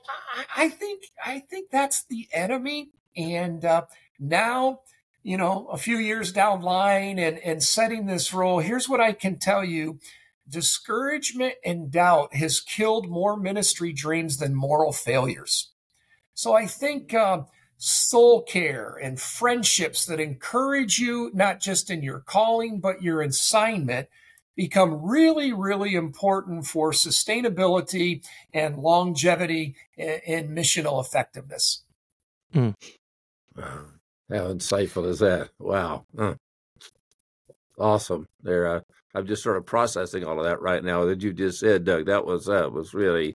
I, 0.55 0.69
think 0.69 1.03
I 1.25 1.39
think 1.39 1.69
that's 1.69 2.03
the 2.03 2.27
enemy. 2.33 2.89
And 3.15 3.63
uh, 3.63 3.85
now, 4.19 4.81
you 5.23 5.37
know, 5.37 5.67
a 5.71 5.77
few 5.77 5.97
years 5.97 6.31
down 6.31 6.61
line 6.61 7.17
and 7.17 7.39
and 7.39 7.63
setting 7.63 8.05
this 8.05 8.33
role, 8.33 8.59
here's 8.59 8.87
what 8.87 9.01
I 9.01 9.11
can 9.11 9.39
tell 9.39 9.63
you: 9.63 9.99
discouragement 10.47 11.55
and 11.65 11.91
doubt 11.91 12.35
has 12.35 12.59
killed 12.59 13.09
more 13.09 13.35
ministry 13.35 13.91
dreams 13.91 14.37
than 14.37 14.53
moral 14.53 14.91
failures. 14.91 15.71
So 16.33 16.53
I 16.53 16.67
think 16.67 17.13
uh, 17.13 17.43
soul 17.77 18.41
care 18.41 18.97
and 19.01 19.19
friendships 19.19 20.05
that 20.05 20.19
encourage 20.19 20.97
you 20.97 21.29
not 21.33 21.59
just 21.59 21.89
in 21.89 22.01
your 22.01 22.19
calling 22.19 22.79
but 22.79 23.03
your 23.03 23.21
assignment 23.21 24.07
become 24.55 25.03
really 25.03 25.51
really 25.51 25.95
important 25.95 26.65
for 26.65 26.91
sustainability 26.91 28.25
and 28.53 28.77
longevity 28.77 29.75
and, 29.97 30.49
missional 30.49 31.03
effectiveness 31.03 31.83
mm. 32.53 32.73
wow. 33.57 33.85
how 34.29 34.47
insightful 34.47 35.05
is 35.07 35.19
that 35.19 35.49
wow 35.59 36.05
huh. 36.17 36.35
awesome 37.77 38.25
there 38.41 38.67
uh, 38.67 38.79
i'm 39.13 39.27
just 39.27 39.43
sort 39.43 39.57
of 39.57 39.65
processing 39.65 40.23
all 40.23 40.39
of 40.39 40.45
that 40.45 40.61
right 40.61 40.83
now 40.83 41.03
that 41.03 41.21
you 41.21 41.33
just 41.33 41.59
said 41.59 41.83
doug 41.83 42.05
that 42.05 42.25
was 42.25 42.45
that 42.45 42.71
was 42.71 42.93
really 42.93 43.33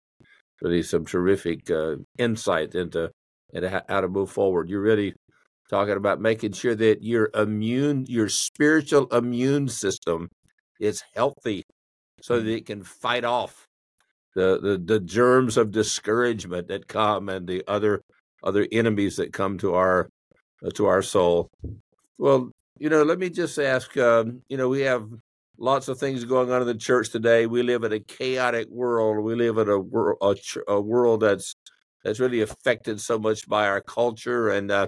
really 0.60 0.82
some 0.82 1.06
terrific 1.06 1.70
uh, 1.70 1.96
insight 2.18 2.74
into 2.74 3.10
and 3.56 3.82
how 3.88 4.00
to 4.00 4.08
move 4.08 4.30
forward. 4.30 4.68
You're 4.68 4.80
really 4.80 5.14
talking 5.70 5.96
about 5.96 6.20
making 6.20 6.52
sure 6.52 6.74
that 6.74 7.02
your 7.02 7.30
immune, 7.34 8.04
your 8.08 8.28
spiritual 8.28 9.06
immune 9.06 9.68
system 9.68 10.28
is 10.78 11.02
healthy 11.14 11.64
so 12.20 12.36
that 12.36 12.42
mm-hmm. 12.42 12.56
it 12.56 12.66
can 12.66 12.82
fight 12.82 13.24
off 13.24 13.66
the, 14.34 14.60
the, 14.60 14.78
the 14.78 15.00
germs 15.00 15.56
of 15.56 15.70
discouragement 15.70 16.68
that 16.68 16.86
come 16.86 17.28
and 17.28 17.46
the 17.46 17.64
other 17.66 18.02
other 18.42 18.68
enemies 18.70 19.16
that 19.16 19.32
come 19.32 19.58
to 19.58 19.74
our 19.74 20.08
uh, 20.64 20.70
to 20.74 20.86
our 20.86 21.02
soul. 21.02 21.48
Well, 22.18 22.50
you 22.78 22.90
know, 22.90 23.02
let 23.02 23.18
me 23.18 23.30
just 23.30 23.58
ask. 23.58 23.96
Um, 23.96 24.42
you 24.48 24.58
know, 24.58 24.68
we 24.68 24.82
have 24.82 25.08
lots 25.58 25.88
of 25.88 25.98
things 25.98 26.24
going 26.24 26.52
on 26.52 26.60
in 26.60 26.66
the 26.66 26.74
church 26.74 27.10
today. 27.10 27.46
We 27.46 27.62
live 27.62 27.82
in 27.84 27.92
a 27.92 28.00
chaotic 28.00 28.68
world. 28.68 29.24
We 29.24 29.34
live 29.34 29.56
in 29.56 29.68
a, 29.68 29.80
a, 29.80 30.34
a 30.68 30.80
world 30.80 31.20
that's 31.20 31.54
that's 32.06 32.20
really 32.20 32.40
affected 32.40 33.00
so 33.00 33.18
much 33.18 33.48
by 33.48 33.66
our 33.66 33.80
culture. 33.80 34.48
And 34.48 34.70
uh, 34.70 34.86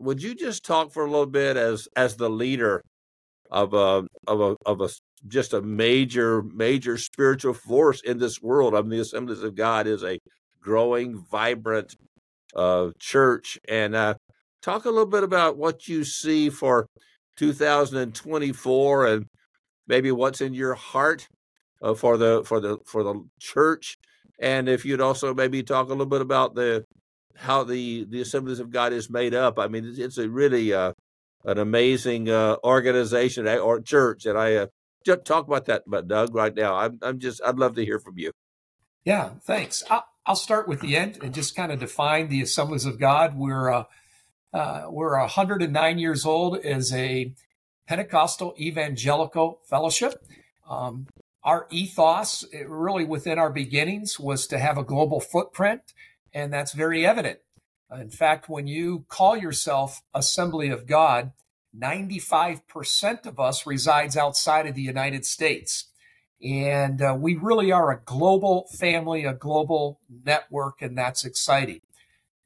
would 0.00 0.22
you 0.22 0.34
just 0.34 0.64
talk 0.64 0.90
for 0.90 1.04
a 1.04 1.10
little 1.10 1.26
bit 1.26 1.58
as 1.58 1.86
as 1.94 2.16
the 2.16 2.30
leader 2.30 2.82
of 3.50 3.74
a 3.74 4.06
of 4.26 4.40
a 4.40 4.56
of 4.64 4.80
a 4.80 4.88
just 5.28 5.52
a 5.52 5.60
major 5.60 6.42
major 6.42 6.96
spiritual 6.96 7.52
force 7.52 8.00
in 8.00 8.18
this 8.18 8.40
world? 8.40 8.74
I 8.74 8.80
mean, 8.80 8.90
the 8.90 9.00
Assemblies 9.00 9.42
of 9.42 9.54
God 9.54 9.86
is 9.86 10.02
a 10.02 10.18
growing, 10.62 11.22
vibrant 11.30 11.94
uh, 12.56 12.88
church, 12.98 13.58
and 13.68 13.94
uh, 13.94 14.14
talk 14.62 14.86
a 14.86 14.90
little 14.90 15.04
bit 15.04 15.24
about 15.24 15.58
what 15.58 15.88
you 15.88 16.04
see 16.04 16.48
for 16.48 16.86
2024 17.36 19.06
and 19.06 19.26
maybe 19.86 20.10
what's 20.10 20.40
in 20.40 20.54
your 20.54 20.74
heart 20.74 21.28
uh, 21.82 21.92
for 21.92 22.16
the 22.16 22.42
for 22.44 22.60
the 22.60 22.78
for 22.86 23.02
the 23.02 23.22
church 23.38 23.98
and 24.40 24.68
if 24.68 24.84
you'd 24.84 25.00
also 25.00 25.34
maybe 25.34 25.62
talk 25.62 25.86
a 25.86 25.90
little 25.90 26.06
bit 26.06 26.20
about 26.20 26.54
the 26.54 26.84
how 27.36 27.64
the 27.64 28.04
the 28.04 28.20
Assemblies 28.20 28.60
of 28.60 28.70
God 28.70 28.92
is 28.92 29.10
made 29.10 29.34
up. 29.34 29.58
I 29.58 29.68
mean, 29.68 29.84
it's, 29.84 29.98
it's 29.98 30.18
a 30.18 30.28
really 30.28 30.72
uh, 30.72 30.92
an 31.44 31.58
amazing 31.58 32.28
uh, 32.28 32.56
organization 32.64 33.46
eh, 33.46 33.56
or 33.56 33.80
church, 33.80 34.26
and 34.26 34.38
I 34.38 34.54
uh, 34.56 34.66
just 35.04 35.24
talk 35.24 35.46
about 35.46 35.66
that, 35.66 35.84
but 35.86 36.08
Doug, 36.08 36.34
right 36.34 36.54
now, 36.54 36.76
I'm 36.76 36.98
I'm 37.02 37.18
just 37.18 37.40
I'd 37.44 37.58
love 37.58 37.74
to 37.76 37.84
hear 37.84 37.98
from 37.98 38.18
you. 38.18 38.32
Yeah, 39.04 39.30
thanks. 39.42 39.82
I'll, 39.88 40.04
I'll 40.26 40.36
start 40.36 40.68
with 40.68 40.80
the 40.80 40.96
end 40.96 41.18
and 41.22 41.32
just 41.32 41.56
kind 41.56 41.72
of 41.72 41.80
define 41.80 42.28
the 42.28 42.42
Assemblies 42.42 42.84
of 42.84 42.98
God. 42.98 43.36
We're 43.36 43.70
uh, 43.72 43.84
uh, 44.52 44.84
we're 44.88 45.18
109 45.18 45.98
years 45.98 46.26
old 46.26 46.58
as 46.58 46.92
a 46.92 47.32
Pentecostal 47.86 48.54
evangelical 48.58 49.60
fellowship. 49.68 50.22
Um, 50.68 51.06
our 51.42 51.66
ethos, 51.70 52.44
really 52.66 53.04
within 53.04 53.38
our 53.38 53.50
beginnings, 53.50 54.20
was 54.20 54.46
to 54.48 54.58
have 54.58 54.76
a 54.76 54.84
global 54.84 55.20
footprint, 55.20 55.94
and 56.32 56.52
that's 56.52 56.72
very 56.72 57.06
evident. 57.06 57.38
In 57.90 58.10
fact, 58.10 58.48
when 58.48 58.66
you 58.66 59.04
call 59.08 59.36
yourself 59.36 60.02
Assembly 60.14 60.68
of 60.68 60.86
God, 60.86 61.32
95% 61.76 63.26
of 63.26 63.40
us 63.40 63.66
resides 63.66 64.16
outside 64.16 64.66
of 64.66 64.74
the 64.74 64.82
United 64.82 65.24
States. 65.24 65.86
And 66.42 67.02
uh, 67.02 67.16
we 67.18 67.34
really 67.34 67.70
are 67.70 67.90
a 67.90 68.00
global 68.04 68.66
family, 68.72 69.24
a 69.24 69.34
global 69.34 70.00
network, 70.24 70.80
and 70.82 70.96
that's 70.96 71.24
exciting. 71.24 71.80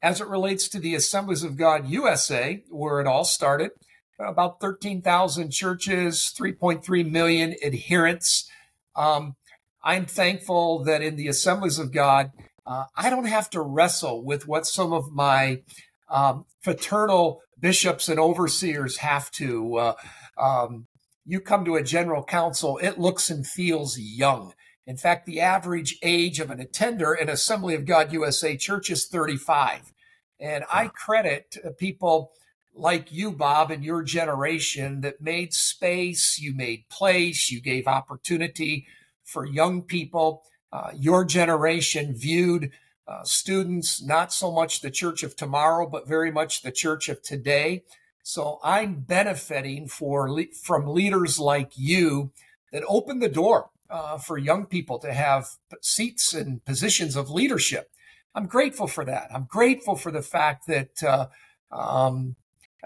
As 0.02 0.20
it 0.20 0.28
relates 0.28 0.68
to 0.68 0.78
the 0.78 0.94
Assemblies 0.94 1.42
of 1.42 1.56
God 1.56 1.88
USA, 1.88 2.62
where 2.68 3.00
it 3.00 3.06
all 3.06 3.24
started, 3.24 3.70
about 4.18 4.60
13,000 4.60 5.50
churches, 5.50 6.34
3.3 6.38 7.10
million 7.10 7.54
adherents. 7.64 8.48
Um, 8.96 9.36
I'm 9.82 10.06
thankful 10.06 10.84
that 10.84 11.02
in 11.02 11.16
the 11.16 11.28
assemblies 11.28 11.78
of 11.78 11.92
God, 11.92 12.30
uh, 12.66 12.84
I 12.96 13.10
don't 13.10 13.26
have 13.26 13.50
to 13.50 13.60
wrestle 13.60 14.24
with 14.24 14.48
what 14.48 14.66
some 14.66 14.92
of 14.92 15.12
my 15.12 15.62
um, 16.08 16.46
fraternal 16.62 17.40
bishops 17.60 18.08
and 18.08 18.18
overseers 18.18 18.98
have 18.98 19.30
to. 19.32 19.76
Uh, 19.76 19.94
um, 20.38 20.86
you 21.26 21.40
come 21.40 21.64
to 21.64 21.76
a 21.76 21.82
general 21.82 22.24
council, 22.24 22.78
it 22.78 22.98
looks 22.98 23.30
and 23.30 23.46
feels 23.46 23.98
young. 23.98 24.54
In 24.86 24.96
fact, 24.96 25.24
the 25.24 25.40
average 25.40 25.98
age 26.02 26.40
of 26.40 26.50
an 26.50 26.60
attender 26.60 27.14
in 27.14 27.28
Assembly 27.28 27.74
of 27.74 27.86
God 27.86 28.12
USA 28.12 28.56
Church 28.56 28.90
is 28.90 29.06
35. 29.06 29.92
And 30.38 30.64
I 30.70 30.88
credit 30.88 31.56
people 31.78 32.32
like 32.74 33.12
you, 33.12 33.30
Bob, 33.32 33.70
and 33.70 33.84
your 33.84 34.02
generation 34.02 35.00
that 35.02 35.20
made 35.20 35.54
space, 35.54 36.38
you 36.38 36.54
made 36.54 36.88
place, 36.88 37.50
you 37.50 37.60
gave 37.60 37.86
opportunity 37.86 38.86
for 39.22 39.44
young 39.44 39.82
people. 39.82 40.42
Uh, 40.72 40.90
your 40.94 41.24
generation 41.24 42.14
viewed 42.14 42.72
uh, 43.06 43.22
students 43.22 44.02
not 44.02 44.32
so 44.32 44.50
much 44.50 44.80
the 44.80 44.90
church 44.90 45.22
of 45.22 45.36
tomorrow, 45.36 45.88
but 45.88 46.08
very 46.08 46.32
much 46.32 46.62
the 46.62 46.72
church 46.72 47.08
of 47.08 47.22
today. 47.22 47.84
So 48.22 48.58
I'm 48.64 49.00
benefiting 49.00 49.86
for 49.86 50.28
from 50.62 50.86
leaders 50.86 51.38
like 51.38 51.72
you 51.76 52.32
that 52.72 52.82
open 52.88 53.20
the 53.20 53.28
door 53.28 53.70
uh, 53.90 54.18
for 54.18 54.38
young 54.38 54.66
people 54.66 54.98
to 55.00 55.12
have 55.12 55.46
seats 55.82 56.32
and 56.32 56.64
positions 56.64 57.14
of 57.14 57.30
leadership. 57.30 57.90
I'm 58.34 58.46
grateful 58.46 58.88
for 58.88 59.04
that. 59.04 59.28
I'm 59.32 59.44
grateful 59.44 59.94
for 59.94 60.10
the 60.10 60.22
fact 60.22 60.66
that 60.66 61.02
uh, 61.02 61.26
um, 61.70 62.34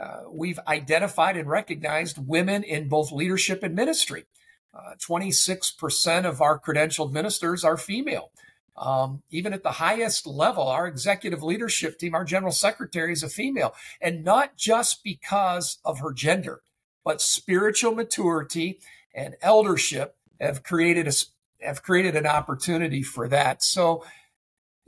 uh, 0.00 0.22
we've 0.30 0.60
identified 0.68 1.36
and 1.36 1.48
recognized 1.48 2.18
women 2.26 2.62
in 2.62 2.88
both 2.88 3.12
leadership 3.12 3.62
and 3.62 3.74
ministry. 3.74 4.24
Uh, 4.72 4.94
26% 4.96 6.24
of 6.24 6.40
our 6.40 6.58
credentialed 6.58 7.12
ministers 7.12 7.64
are 7.64 7.76
female. 7.76 8.30
Um, 8.76 9.22
even 9.30 9.52
at 9.52 9.64
the 9.64 9.72
highest 9.72 10.26
level, 10.26 10.68
our 10.68 10.86
executive 10.86 11.42
leadership 11.42 11.98
team, 11.98 12.14
our 12.14 12.24
general 12.24 12.52
secretary 12.52 13.12
is 13.12 13.24
a 13.24 13.28
female, 13.28 13.74
and 14.00 14.22
not 14.22 14.56
just 14.56 15.02
because 15.02 15.78
of 15.84 15.98
her 15.98 16.12
gender, 16.12 16.60
but 17.04 17.20
spiritual 17.20 17.92
maturity 17.92 18.78
and 19.12 19.34
eldership 19.42 20.14
have 20.40 20.62
created 20.62 21.08
a 21.08 21.12
have 21.60 21.82
created 21.82 22.14
an 22.14 22.26
opportunity 22.26 23.02
for 23.02 23.26
that. 23.26 23.64
So 23.64 24.04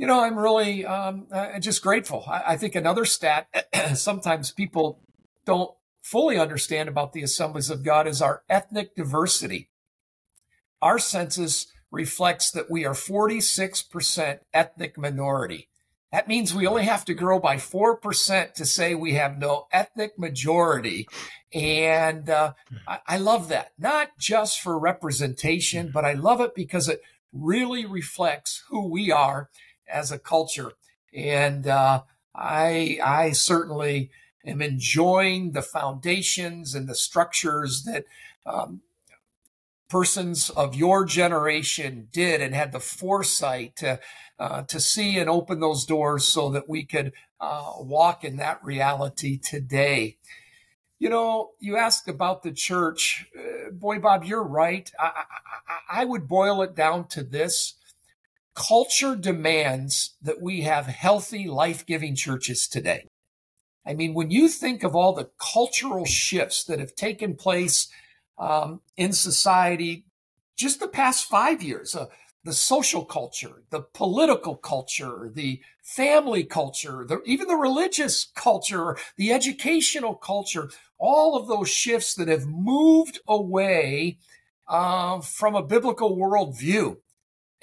you 0.00 0.06
know, 0.06 0.24
I'm 0.24 0.38
really 0.38 0.86
um, 0.86 1.26
uh, 1.30 1.58
just 1.58 1.82
grateful. 1.82 2.24
I, 2.26 2.42
I 2.46 2.56
think 2.56 2.74
another 2.74 3.04
stat 3.04 3.48
sometimes 3.94 4.50
people 4.50 4.98
don't 5.44 5.72
fully 6.02 6.38
understand 6.38 6.88
about 6.88 7.12
the 7.12 7.22
assemblies 7.22 7.68
of 7.68 7.84
God 7.84 8.08
is 8.08 8.22
our 8.22 8.42
ethnic 8.48 8.96
diversity. 8.96 9.68
Our 10.80 10.98
census 10.98 11.66
reflects 11.90 12.50
that 12.52 12.70
we 12.70 12.86
are 12.86 12.94
46% 12.94 14.38
ethnic 14.54 14.96
minority. 14.96 15.68
That 16.12 16.28
means 16.28 16.54
we 16.54 16.66
only 16.66 16.84
have 16.84 17.04
to 17.04 17.12
grow 17.12 17.38
by 17.38 17.56
4% 17.56 18.54
to 18.54 18.64
say 18.64 18.94
we 18.94 19.14
have 19.14 19.36
no 19.36 19.66
ethnic 19.70 20.18
majority. 20.18 21.06
And 21.52 22.30
uh, 22.30 22.54
I, 22.88 23.00
I 23.06 23.16
love 23.18 23.48
that, 23.48 23.72
not 23.78 24.16
just 24.18 24.62
for 24.62 24.78
representation, 24.78 25.90
but 25.92 26.06
I 26.06 26.14
love 26.14 26.40
it 26.40 26.54
because 26.54 26.88
it 26.88 27.02
really 27.34 27.84
reflects 27.84 28.64
who 28.70 28.88
we 28.88 29.12
are 29.12 29.50
as 29.92 30.12
a 30.12 30.18
culture. 30.18 30.72
And 31.12 31.66
uh, 31.66 32.02
I, 32.34 32.98
I 33.02 33.32
certainly 33.32 34.10
am 34.44 34.62
enjoying 34.62 35.52
the 35.52 35.62
foundations 35.62 36.74
and 36.74 36.88
the 36.88 36.94
structures 36.94 37.84
that 37.84 38.04
um, 38.46 38.80
persons 39.88 40.50
of 40.50 40.74
your 40.74 41.04
generation 41.04 42.08
did 42.12 42.40
and 42.40 42.54
had 42.54 42.72
the 42.72 42.80
foresight 42.80 43.76
to, 43.76 43.98
uh, 44.38 44.62
to 44.62 44.80
see 44.80 45.18
and 45.18 45.28
open 45.28 45.60
those 45.60 45.84
doors 45.84 46.26
so 46.26 46.48
that 46.50 46.68
we 46.68 46.84
could 46.84 47.12
uh, 47.40 47.72
walk 47.78 48.24
in 48.24 48.36
that 48.36 48.64
reality 48.64 49.36
today. 49.36 50.16
You 50.98 51.08
know, 51.08 51.50
you 51.58 51.76
asked 51.76 52.08
about 52.08 52.42
the 52.42 52.52
church. 52.52 53.26
Uh, 53.36 53.70
boy, 53.70 53.98
Bob, 53.98 54.24
you're 54.24 54.44
right. 54.44 54.90
I, 54.98 55.24
I, 55.90 56.02
I 56.02 56.04
would 56.04 56.28
boil 56.28 56.62
it 56.62 56.74
down 56.74 57.08
to 57.08 57.22
this 57.22 57.74
culture 58.54 59.16
demands 59.16 60.16
that 60.22 60.40
we 60.40 60.62
have 60.62 60.86
healthy, 60.86 61.46
life 61.48 61.86
giving 61.86 62.14
churches 62.14 62.68
today. 62.68 63.06
I 63.86 63.94
mean, 63.94 64.14
when 64.14 64.30
you 64.30 64.48
think 64.48 64.82
of 64.82 64.94
all 64.94 65.12
the 65.12 65.30
cultural 65.38 66.04
shifts 66.04 66.64
that 66.64 66.78
have 66.78 66.94
taken 66.94 67.34
place 67.34 67.88
um, 68.38 68.80
in 68.96 69.12
society 69.12 70.04
just 70.56 70.80
the 70.80 70.88
past 70.88 71.24
five 71.24 71.62
years, 71.62 71.94
uh, 71.96 72.06
the 72.44 72.52
social 72.52 73.04
culture, 73.04 73.62
the 73.70 73.80
political 73.80 74.56
culture, 74.56 75.30
the 75.32 75.60
family 75.82 76.44
culture, 76.44 77.04
the, 77.06 77.20
even 77.24 77.48
the 77.48 77.56
religious 77.56 78.30
culture, 78.34 78.96
the 79.16 79.32
educational 79.32 80.14
culture, 80.14 80.70
all 80.98 81.36
of 81.36 81.48
those 81.48 81.68
shifts 81.68 82.14
that 82.14 82.28
have 82.28 82.46
moved 82.46 83.20
away 83.26 84.18
uh, 84.68 85.20
from 85.20 85.54
a 85.54 85.62
biblical 85.62 86.16
worldview. 86.16 86.96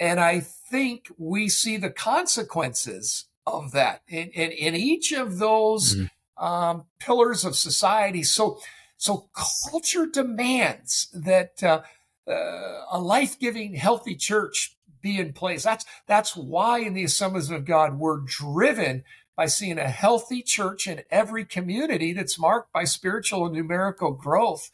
And 0.00 0.20
I 0.20 0.40
think 0.40 1.08
we 1.18 1.48
see 1.48 1.76
the 1.76 1.90
consequences 1.90 3.26
of 3.46 3.72
that 3.72 4.02
in, 4.08 4.28
in, 4.28 4.50
in 4.52 4.74
each 4.74 5.12
of 5.12 5.38
those 5.38 5.96
mm-hmm. 5.96 6.44
um, 6.44 6.84
pillars 7.00 7.44
of 7.44 7.56
society. 7.56 8.22
So, 8.22 8.60
so 8.96 9.28
culture 9.70 10.06
demands 10.06 11.08
that 11.12 11.62
uh, 11.62 11.82
uh, 12.28 12.82
a 12.90 13.00
life-giving, 13.00 13.74
healthy 13.74 14.14
church 14.14 14.76
be 15.00 15.18
in 15.18 15.32
place. 15.32 15.62
That's 15.62 15.84
that's 16.06 16.36
why 16.36 16.80
in 16.80 16.94
the 16.94 17.04
Assemblies 17.04 17.50
of 17.50 17.64
God 17.64 17.98
we're 17.98 18.18
driven 18.18 19.04
by 19.36 19.46
seeing 19.46 19.78
a 19.78 19.88
healthy 19.88 20.42
church 20.42 20.88
in 20.88 21.02
every 21.10 21.44
community 21.44 22.12
that's 22.12 22.38
marked 22.38 22.72
by 22.72 22.84
spiritual 22.84 23.46
and 23.46 23.54
numerical 23.54 24.10
growth. 24.10 24.70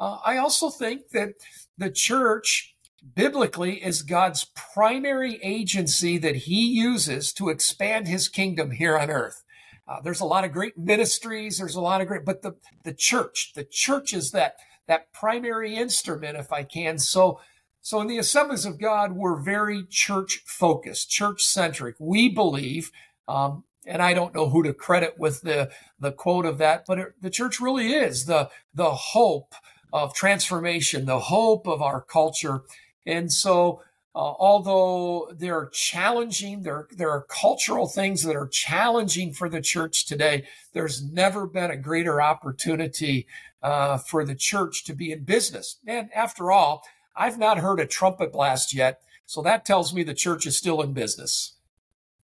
Uh, 0.00 0.18
I 0.24 0.36
also 0.36 0.70
think 0.70 1.10
that 1.10 1.34
the 1.76 1.90
church 1.90 2.74
biblically 3.14 3.82
is 3.84 4.02
God's 4.02 4.44
primary 4.44 5.38
agency 5.42 6.18
that 6.18 6.36
he 6.36 6.66
uses 6.66 7.32
to 7.34 7.48
expand 7.48 8.08
his 8.08 8.28
kingdom 8.28 8.72
here 8.72 8.98
on 8.98 9.10
earth. 9.10 9.42
Uh, 9.86 10.00
there's 10.02 10.20
a 10.20 10.26
lot 10.26 10.44
of 10.44 10.52
great 10.52 10.76
ministries. 10.76 11.58
There's 11.58 11.74
a 11.74 11.80
lot 11.80 12.00
of 12.00 12.08
great, 12.08 12.24
but 12.24 12.42
the, 12.42 12.56
the 12.84 12.92
church, 12.92 13.52
the 13.54 13.64
church 13.64 14.12
is 14.12 14.32
that, 14.32 14.56
that 14.86 15.12
primary 15.12 15.76
instrument, 15.76 16.36
if 16.36 16.52
I 16.52 16.62
can. 16.62 16.98
So, 16.98 17.40
so 17.80 18.00
in 18.00 18.06
the 18.06 18.18
assemblies 18.18 18.66
of 18.66 18.78
God, 18.78 19.12
we're 19.12 19.40
very 19.40 19.84
church 19.88 20.42
focused, 20.46 21.10
church 21.10 21.42
centric. 21.42 21.94
We 21.98 22.28
believe, 22.28 22.90
um, 23.26 23.64
and 23.86 24.02
I 24.02 24.12
don't 24.12 24.34
know 24.34 24.50
who 24.50 24.62
to 24.64 24.74
credit 24.74 25.14
with 25.18 25.40
the, 25.40 25.70
the 25.98 26.12
quote 26.12 26.44
of 26.44 26.58
that, 26.58 26.84
but 26.86 26.98
it, 26.98 27.08
the 27.22 27.30
church 27.30 27.60
really 27.60 27.92
is 27.92 28.26
the, 28.26 28.50
the 28.74 28.90
hope 28.90 29.54
of 29.90 30.12
transformation, 30.12 31.06
the 31.06 31.18
hope 31.20 31.66
of 31.66 31.80
our 31.80 32.02
culture. 32.02 32.62
And 33.08 33.32
so, 33.32 33.80
uh, 34.14 34.18
although 34.18 35.32
there 35.32 35.56
are 35.56 35.70
challenging, 35.70 36.62
there, 36.62 36.86
there 36.90 37.10
are 37.10 37.22
cultural 37.22 37.88
things 37.88 38.22
that 38.22 38.36
are 38.36 38.46
challenging 38.46 39.32
for 39.32 39.48
the 39.48 39.62
church 39.62 40.06
today, 40.06 40.44
there's 40.74 41.02
never 41.02 41.46
been 41.46 41.70
a 41.70 41.76
greater 41.76 42.20
opportunity 42.20 43.26
uh, 43.62 43.96
for 43.96 44.24
the 44.24 44.34
church 44.34 44.84
to 44.84 44.94
be 44.94 45.10
in 45.10 45.24
business. 45.24 45.78
And 45.86 46.10
after 46.14 46.52
all, 46.52 46.84
I've 47.16 47.38
not 47.38 47.58
heard 47.58 47.80
a 47.80 47.86
trumpet 47.86 48.32
blast 48.32 48.74
yet. 48.74 49.00
So 49.24 49.40
that 49.42 49.64
tells 49.64 49.94
me 49.94 50.02
the 50.02 50.14
church 50.14 50.46
is 50.46 50.56
still 50.56 50.82
in 50.82 50.92
business. 50.92 51.54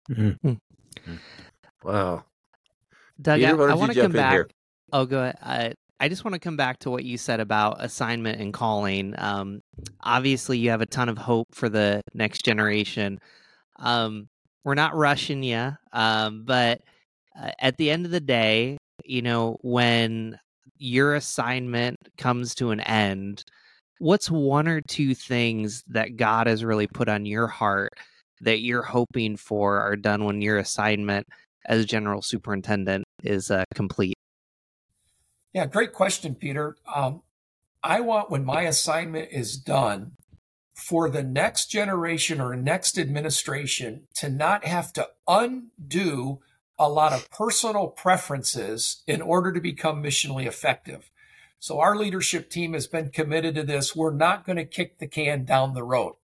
Mm-hmm. 0.09 0.53
Hmm. 1.05 1.17
Wow. 1.83 2.25
Doug, 3.21 3.41
Peter, 3.41 3.69
I, 3.69 3.73
I 3.73 3.75
want 3.75 3.93
to 3.93 4.01
come 4.01 4.13
back. 4.13 4.33
Here? 4.33 4.49
Oh, 4.93 5.05
go 5.05 5.19
ahead. 5.19 5.39
I, 5.43 5.75
I 6.03 6.09
just 6.09 6.25
want 6.25 6.33
to 6.33 6.41
come 6.41 6.57
back 6.57 6.79
to 6.81 6.91
what 6.91 7.05
you 7.05 7.19
said 7.19 7.41
about 7.41 7.85
assignment 7.85 8.41
and 8.41 8.55
calling. 8.55 9.15
Um, 9.19 9.61
obviously, 10.01 10.57
you 10.57 10.71
have 10.71 10.81
a 10.81 10.87
ton 10.87 11.11
of 11.11 11.19
hope 11.19 11.49
for 11.55 11.69
the 11.69 12.01
next 12.15 12.43
generation. 12.43 13.21
Um, 13.79 14.29
we're 14.65 14.75
not 14.75 14.97
rushing 14.97 15.43
you, 15.43 15.73
um, 15.93 16.45
but 16.47 16.81
uh, 17.39 17.51
at 17.59 17.77
the 17.77 17.91
end 17.91 18.07
of 18.07 18.13
the 18.13 18.21
day, 18.21 18.79
you 19.05 19.21
know, 19.21 19.59
when 19.61 20.39
your 20.79 21.15
assignment 21.17 21.99
comes 22.17 22.55
to 22.55 22.71
an 22.71 22.81
end, 22.81 23.45
what's 23.99 24.31
one 24.31 24.69
or 24.69 24.81
two 24.81 25.15
things 25.15 25.85
that 25.89 26.17
God 26.17 26.47
has 26.47 26.65
really 26.65 26.87
put 26.87 27.11
on 27.11 27.27
your 27.27 27.47
heart 27.47 27.93
that 28.41 28.61
you're 28.61 28.83
hoping 28.83 29.37
for 29.37 29.81
are 29.81 29.97
done 29.97 30.25
when 30.25 30.41
your 30.41 30.57
assignment 30.57 31.27
as 31.67 31.85
general 31.85 32.23
superintendent 32.23 33.05
is 33.23 33.51
uh, 33.51 33.65
complete? 33.75 34.17
Yeah, 35.53 35.67
great 35.67 35.93
question, 35.93 36.35
Peter. 36.35 36.77
Um, 36.93 37.23
I 37.83 38.01
want 38.01 38.31
when 38.31 38.45
my 38.45 38.63
assignment 38.63 39.31
is 39.33 39.57
done 39.57 40.13
for 40.75 41.11
the 41.11 41.23
next 41.23 41.67
generation 41.67 42.41
or 42.41 42.55
next 42.57 42.99
administration 42.99 44.07
to 44.15 44.31
not 44.31 44.65
have 44.65 44.93
to 44.95 45.09
undo 45.27 46.41
a 46.79 46.89
lot 46.89 47.13
of 47.13 47.31
personal 47.31 47.89
preferences 47.89 49.03
in 49.07 49.21
order 49.21 49.53
to 49.53 49.61
become 49.61 50.03
missionally 50.03 50.47
effective. 50.47 51.11
So 51.59 51.79
our 51.81 51.95
leadership 51.95 52.49
team 52.49 52.73
has 52.73 52.87
been 52.87 53.11
committed 53.11 53.55
to 53.57 53.63
this. 53.63 53.95
We're 53.95 54.15
not 54.15 54.47
going 54.47 54.57
to 54.57 54.65
kick 54.65 54.99
the 54.99 55.07
can 55.07 55.45
down 55.45 55.75
the 55.75 55.83
road. 55.85 56.15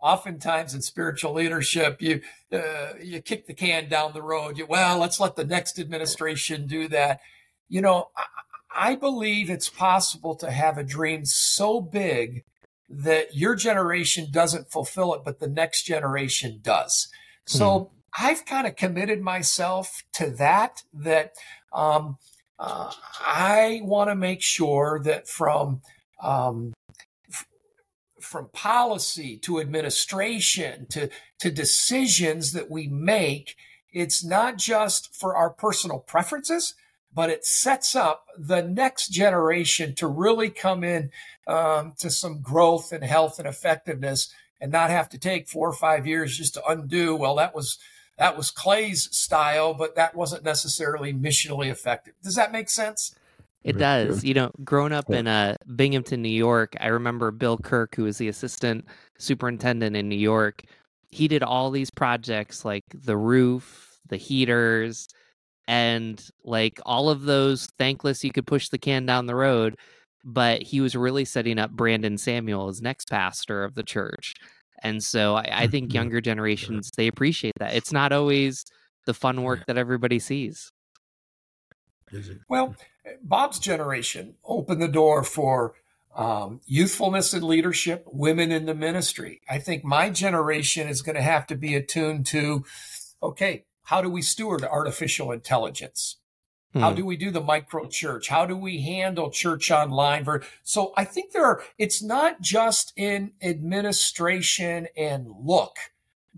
Oftentimes 0.00 0.72
in 0.72 0.80
spiritual 0.80 1.34
leadership, 1.34 2.00
you 2.00 2.22
uh, 2.52 2.94
you 3.02 3.20
kick 3.20 3.46
the 3.46 3.54
can 3.54 3.88
down 3.88 4.12
the 4.14 4.22
road. 4.22 4.56
You 4.56 4.64
well, 4.64 4.98
let's 4.98 5.20
let 5.20 5.36
the 5.36 5.44
next 5.44 5.78
administration 5.78 6.66
do 6.66 6.88
that. 6.88 7.20
You 7.68 7.82
know, 7.82 8.08
I 8.74 8.96
believe 8.96 9.50
it's 9.50 9.68
possible 9.68 10.34
to 10.36 10.50
have 10.50 10.78
a 10.78 10.84
dream 10.84 11.24
so 11.24 11.80
big 11.80 12.44
that 12.88 13.34
your 13.34 13.54
generation 13.54 14.28
doesn't 14.30 14.70
fulfill 14.70 15.14
it, 15.14 15.22
but 15.24 15.40
the 15.40 15.48
next 15.48 15.82
generation 15.82 16.60
does. 16.62 17.08
So 17.46 17.66
mm. 17.66 17.90
I've 18.18 18.46
kind 18.46 18.66
of 18.66 18.76
committed 18.76 19.20
myself 19.20 20.02
to 20.14 20.30
that, 20.32 20.82
that, 20.92 21.32
um, 21.72 22.16
uh, 22.58 22.90
I 23.20 23.80
want 23.84 24.10
to 24.10 24.16
make 24.16 24.42
sure 24.42 25.00
that 25.04 25.28
from, 25.28 25.82
um, 26.22 26.72
f- 27.30 27.46
from 28.20 28.48
policy 28.52 29.38
to 29.38 29.60
administration 29.60 30.86
to, 30.90 31.10
to 31.40 31.50
decisions 31.50 32.52
that 32.52 32.70
we 32.70 32.88
make, 32.88 33.54
it's 33.92 34.24
not 34.24 34.56
just 34.56 35.14
for 35.14 35.36
our 35.36 35.50
personal 35.50 35.98
preferences, 35.98 36.74
but 37.12 37.30
it 37.30 37.44
sets 37.44 37.96
up 37.96 38.26
the 38.38 38.62
next 38.62 39.08
generation 39.08 39.94
to 39.96 40.06
really 40.06 40.50
come 40.50 40.84
in 40.84 41.10
um, 41.46 41.94
to 41.98 42.10
some 42.10 42.40
growth 42.40 42.92
and 42.92 43.04
health 43.04 43.38
and 43.38 43.48
effectiveness 43.48 44.32
and 44.60 44.72
not 44.72 44.90
have 44.90 45.08
to 45.08 45.18
take 45.18 45.48
four 45.48 45.68
or 45.68 45.74
five 45.74 46.06
years 46.06 46.36
just 46.36 46.54
to 46.54 46.66
undo 46.66 47.16
well 47.16 47.36
that 47.36 47.54
was 47.54 47.78
that 48.18 48.36
was 48.36 48.50
clay's 48.50 49.08
style 49.16 49.74
but 49.74 49.94
that 49.96 50.14
wasn't 50.14 50.44
necessarily 50.44 51.12
missionally 51.12 51.70
effective 51.70 52.14
does 52.22 52.34
that 52.34 52.52
make 52.52 52.68
sense 52.68 53.14
it 53.64 53.76
does. 53.76 54.24
You 54.24 54.34
know, 54.34 54.50
growing 54.64 54.92
up 54.92 55.10
in 55.10 55.26
uh, 55.26 55.56
Binghamton, 55.74 56.22
New 56.22 56.28
York, 56.28 56.74
I 56.80 56.86
remember 56.86 57.30
Bill 57.30 57.58
Kirk, 57.58 57.94
who 57.94 58.04
was 58.04 58.16
the 58.18 58.28
assistant 58.28 58.86
superintendent 59.18 59.96
in 59.96 60.08
New 60.08 60.16
York. 60.16 60.62
He 61.10 61.28
did 61.28 61.42
all 61.42 61.70
these 61.70 61.90
projects 61.90 62.64
like 62.64 62.84
the 62.94 63.16
roof, 63.16 63.98
the 64.08 64.16
heaters, 64.16 65.08
and 65.68 66.28
like 66.42 66.80
all 66.84 67.08
of 67.08 67.22
those 67.22 67.66
thankless 67.78 68.24
you 68.24 68.32
could 68.32 68.46
push 68.46 68.68
the 68.70 68.78
can 68.78 69.06
down 69.06 69.26
the 69.26 69.36
road 69.36 69.76
but 70.24 70.62
he 70.62 70.80
was 70.80 70.96
really 70.96 71.24
setting 71.24 71.58
up 71.58 71.70
brandon 71.70 72.18
samuel 72.18 72.66
as 72.68 72.82
next 72.82 73.08
pastor 73.08 73.62
of 73.62 73.76
the 73.76 73.84
church 73.84 74.34
and 74.82 75.02
so 75.02 75.34
I, 75.36 75.48
I 75.52 75.66
think 75.66 75.88
mm-hmm. 75.88 75.96
younger 75.96 76.20
generations 76.20 76.90
they 76.96 77.06
appreciate 77.06 77.54
that. 77.58 77.74
It's 77.74 77.92
not 77.92 78.12
always 78.12 78.64
the 79.06 79.14
fun 79.14 79.42
work 79.42 79.66
that 79.66 79.78
everybody 79.78 80.18
sees. 80.18 80.72
Well 82.48 82.76
bob's 83.22 83.58
generation 83.58 84.34
opened 84.44 84.82
the 84.82 84.88
door 84.88 85.24
for 85.24 85.74
um, 86.14 86.60
youthfulness 86.66 87.32
in 87.32 87.46
leadership 87.46 88.04
women 88.10 88.50
in 88.50 88.66
the 88.66 88.74
ministry. 88.74 89.40
I 89.48 89.58
think 89.58 89.84
my 89.84 90.10
generation 90.10 90.88
is 90.88 91.02
going 91.02 91.16
to 91.16 91.22
have 91.22 91.46
to 91.48 91.56
be 91.56 91.74
attuned 91.74 92.26
to 92.26 92.64
okay 93.22 93.64
how 93.88 94.02
do 94.02 94.10
we 94.10 94.20
steward 94.20 94.62
artificial 94.64 95.32
intelligence? 95.32 96.18
Hmm. 96.74 96.80
How 96.80 96.92
do 96.92 97.06
we 97.06 97.16
do 97.16 97.30
the 97.30 97.40
micro 97.40 97.86
church? 97.86 98.28
How 98.28 98.44
do 98.44 98.54
we 98.54 98.82
handle 98.82 99.30
church 99.30 99.70
online? 99.70 100.26
So 100.62 100.92
I 100.94 101.04
think 101.06 101.32
there 101.32 101.46
are, 101.46 101.62
it's 101.78 102.02
not 102.02 102.42
just 102.42 102.92
in 102.96 103.32
administration 103.40 104.88
and 104.94 105.32
look, 105.42 105.76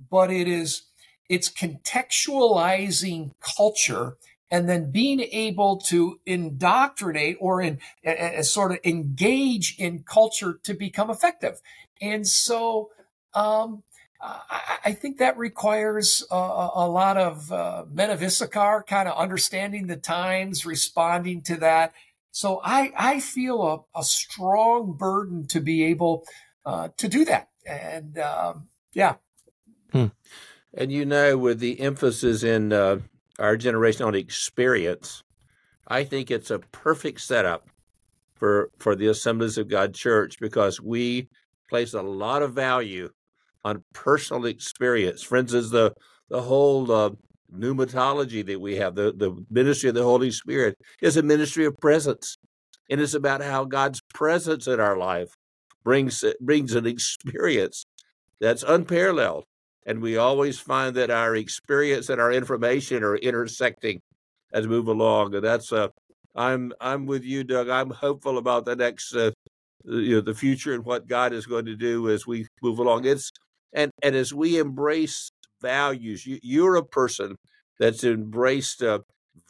but 0.09 0.31
it 0.31 0.47
is, 0.47 0.83
it's 1.29 1.49
contextualizing 1.49 3.33
culture 3.41 4.17
and 4.49 4.69
then 4.69 4.93
being 4.93 5.19
able 5.21 5.79
to 5.79 6.21
indoctrinate 6.25 7.37
or 7.41 7.61
in 7.61 7.81
uh, 8.07 8.43
sort 8.43 8.71
of 8.71 8.79
engage 8.85 9.75
in 9.77 10.05
culture 10.05 10.61
to 10.63 10.73
become 10.75 11.11
effective. 11.11 11.61
And 12.01 12.29
so, 12.29 12.91
um, 13.35 13.83
I, 14.23 14.93
think 14.93 15.19
that 15.19 15.39
requires 15.39 16.23
a, 16.31 16.35
a 16.35 16.89
lot 16.89 17.17
of 17.17 17.51
uh, 17.51 17.85
men 17.91 18.11
of 18.11 18.23
Issachar 18.23 18.85
kind 18.87 19.09
of 19.09 19.17
understanding 19.17 19.87
the 19.87 19.97
times, 19.97 20.67
responding 20.67 21.43
to 21.43 21.57
that. 21.57 21.95
So 22.31 22.61
I, 22.63 22.93
I 22.97 23.21
feel 23.21 23.87
a, 23.95 23.99
a 23.99 24.05
strong 24.05 24.93
burden 24.93 25.47
to 25.49 25.61
be 25.61 25.85
able 25.85 26.25
uh, 26.67 26.89
to 26.99 27.09
do 27.09 27.25
that. 27.25 27.49
And 27.67 28.19
um, 28.19 28.69
yeah. 28.93 29.17
Hmm. 29.93 30.07
And 30.75 30.93
you 30.93 31.05
know, 31.05 31.39
with 31.39 31.59
the 31.59 31.81
emphasis 31.81 32.43
in 32.43 32.73
uh, 32.73 33.01
our 33.39 33.57
generation 33.57 34.05
on 34.05 34.15
experience, 34.15 35.23
I 35.89 36.05
think 36.05 36.31
it's 36.31 36.51
a 36.51 36.59
perfect 36.59 37.23
setup 37.23 37.69
for 38.35 38.71
for 38.79 38.95
the 38.95 39.09
Assemblies 39.09 39.59
of 39.59 39.69
God 39.69 39.95
Church 39.95 40.39
because 40.39 40.81
we 40.81 41.29
place 41.69 41.95
a 41.95 42.03
lot 42.03 42.43
of 42.43 42.53
value 42.53 43.11
on 43.65 43.85
personal 43.93 44.47
experience. 44.47 45.23
Friends, 45.23 45.55
is 45.55 45.71
the 45.71 45.93
the 46.29 46.41
whole 46.41 46.91
uh, 46.91 47.11
pneumatology 47.55 48.45
that 48.47 48.61
we 48.61 48.77
have, 48.77 48.95
the 48.95 49.13
the 49.13 49.45
ministry 49.51 49.89
of 49.89 49.95
the 49.95 50.03
Holy 50.03 50.31
Spirit, 50.31 50.77
is 51.01 51.17
a 51.17 51.23
ministry 51.23 51.65
of 51.65 51.77
presence, 51.79 52.37
and 52.89 53.01
it's 53.01 53.15
about 53.15 53.43
how 53.43 53.65
God's 53.65 54.01
presence 54.15 54.67
in 54.67 54.81
our 54.81 54.97
life 54.97 55.37
brings 55.85 56.25
brings 56.41 56.75
an 56.75 56.87
experience 56.87 57.85
that's 58.41 58.63
unparalleled. 58.63 59.45
And 59.87 60.03
we 60.03 60.19
always 60.19 60.59
find 60.59 60.95
that 60.97 61.11
our 61.11 61.35
experience 61.37 62.11
and 62.11 62.21
our 62.21 62.31
information 62.31 63.03
are 63.03 63.17
intersecting 63.17 64.01
as 64.53 64.67
we 64.67 64.77
move 64.77 64.89
along. 64.89 65.35
And 65.35 65.45
that's 65.45 65.73
uh, 65.73 65.89
I'm 66.35 66.73
I'm 66.81 67.07
with 67.07 67.25
you, 67.25 67.45
Doug. 67.45 67.69
I'm 67.69 67.91
hopeful 67.91 68.39
about 68.39 68.65
the 68.65 68.77
next 68.77 69.15
uh, 69.15 69.33
you 69.85 70.17
know 70.17 70.21
the 70.21 70.35
future 70.35 70.75
and 70.75 70.85
what 70.85 71.09
God 71.09 71.33
is 71.33 71.47
going 71.47 71.67
to 71.67 71.77
do 71.77 72.11
as 72.11 72.27
we 72.27 72.47
move 72.63 72.79
along. 72.79 73.07
It's 73.07 73.33
and 73.73 73.91
and 74.03 74.15
as 74.15 74.33
we 74.35 74.59
embrace 74.59 75.31
values, 75.61 76.27
you, 76.27 76.39
you're 76.43 76.77
a 76.77 76.85
person 76.85 77.37
that's 77.79 78.05
embraced 78.05 78.83
uh, 78.83 79.01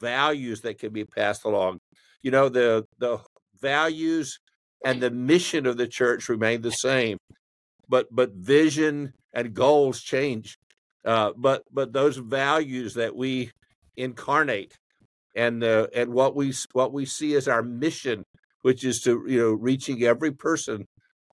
values 0.00 0.61
that 0.62 0.78
can 0.78 0.92
be 0.92 1.04
passed 1.04 1.44
along. 1.44 1.78
You 2.22 2.30
know 2.30 2.48
the 2.48 2.85
the 2.98 3.18
values 3.61 4.38
and 4.85 5.00
the 5.00 5.11
mission 5.11 5.66
of 5.66 5.76
the 5.76 5.88
church 5.88 6.28
remain 6.28 6.62
the 6.62 6.72
same, 6.72 7.18
but 7.88 8.06
but 8.11 8.33
vision 8.33 9.12
and 9.33 9.54
goals 9.54 10.02
change. 10.02 10.56
Uh, 11.04 11.33
but 11.37 11.62
but 11.72 11.92
those 11.92 12.16
values 12.16 12.94
that 12.94 13.16
we 13.16 13.50
incarnate 13.96 14.76
and 15.35 15.62
uh, 15.64 15.87
and 15.94 16.12
what 16.12 16.35
we 16.35 16.52
what 16.72 16.92
we 16.92 17.06
see 17.06 17.35
as 17.35 17.48
our 17.48 17.62
mission, 17.62 18.22
which 18.62 18.85
is 18.85 19.00
to 19.02 19.24
you 19.26 19.38
know 19.38 19.52
reaching 19.52 20.02
every 20.02 20.33
person 20.33 20.85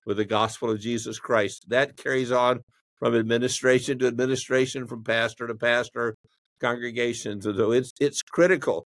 with 0.06 0.16
the 0.16 0.24
gospel 0.24 0.70
of 0.70 0.80
Jesus 0.80 1.18
Christ, 1.18 1.66
that 1.68 1.96
carries 1.96 2.32
on 2.32 2.60
from 2.98 3.14
administration 3.14 3.98
to 3.98 4.06
administration, 4.06 4.86
from 4.86 5.04
pastor 5.04 5.46
to 5.46 5.54
pastor, 5.54 6.16
congregations, 6.60 7.46
and 7.46 7.56
so 7.56 7.72
it's 7.72 7.92
it's 8.00 8.22
critical 8.22 8.86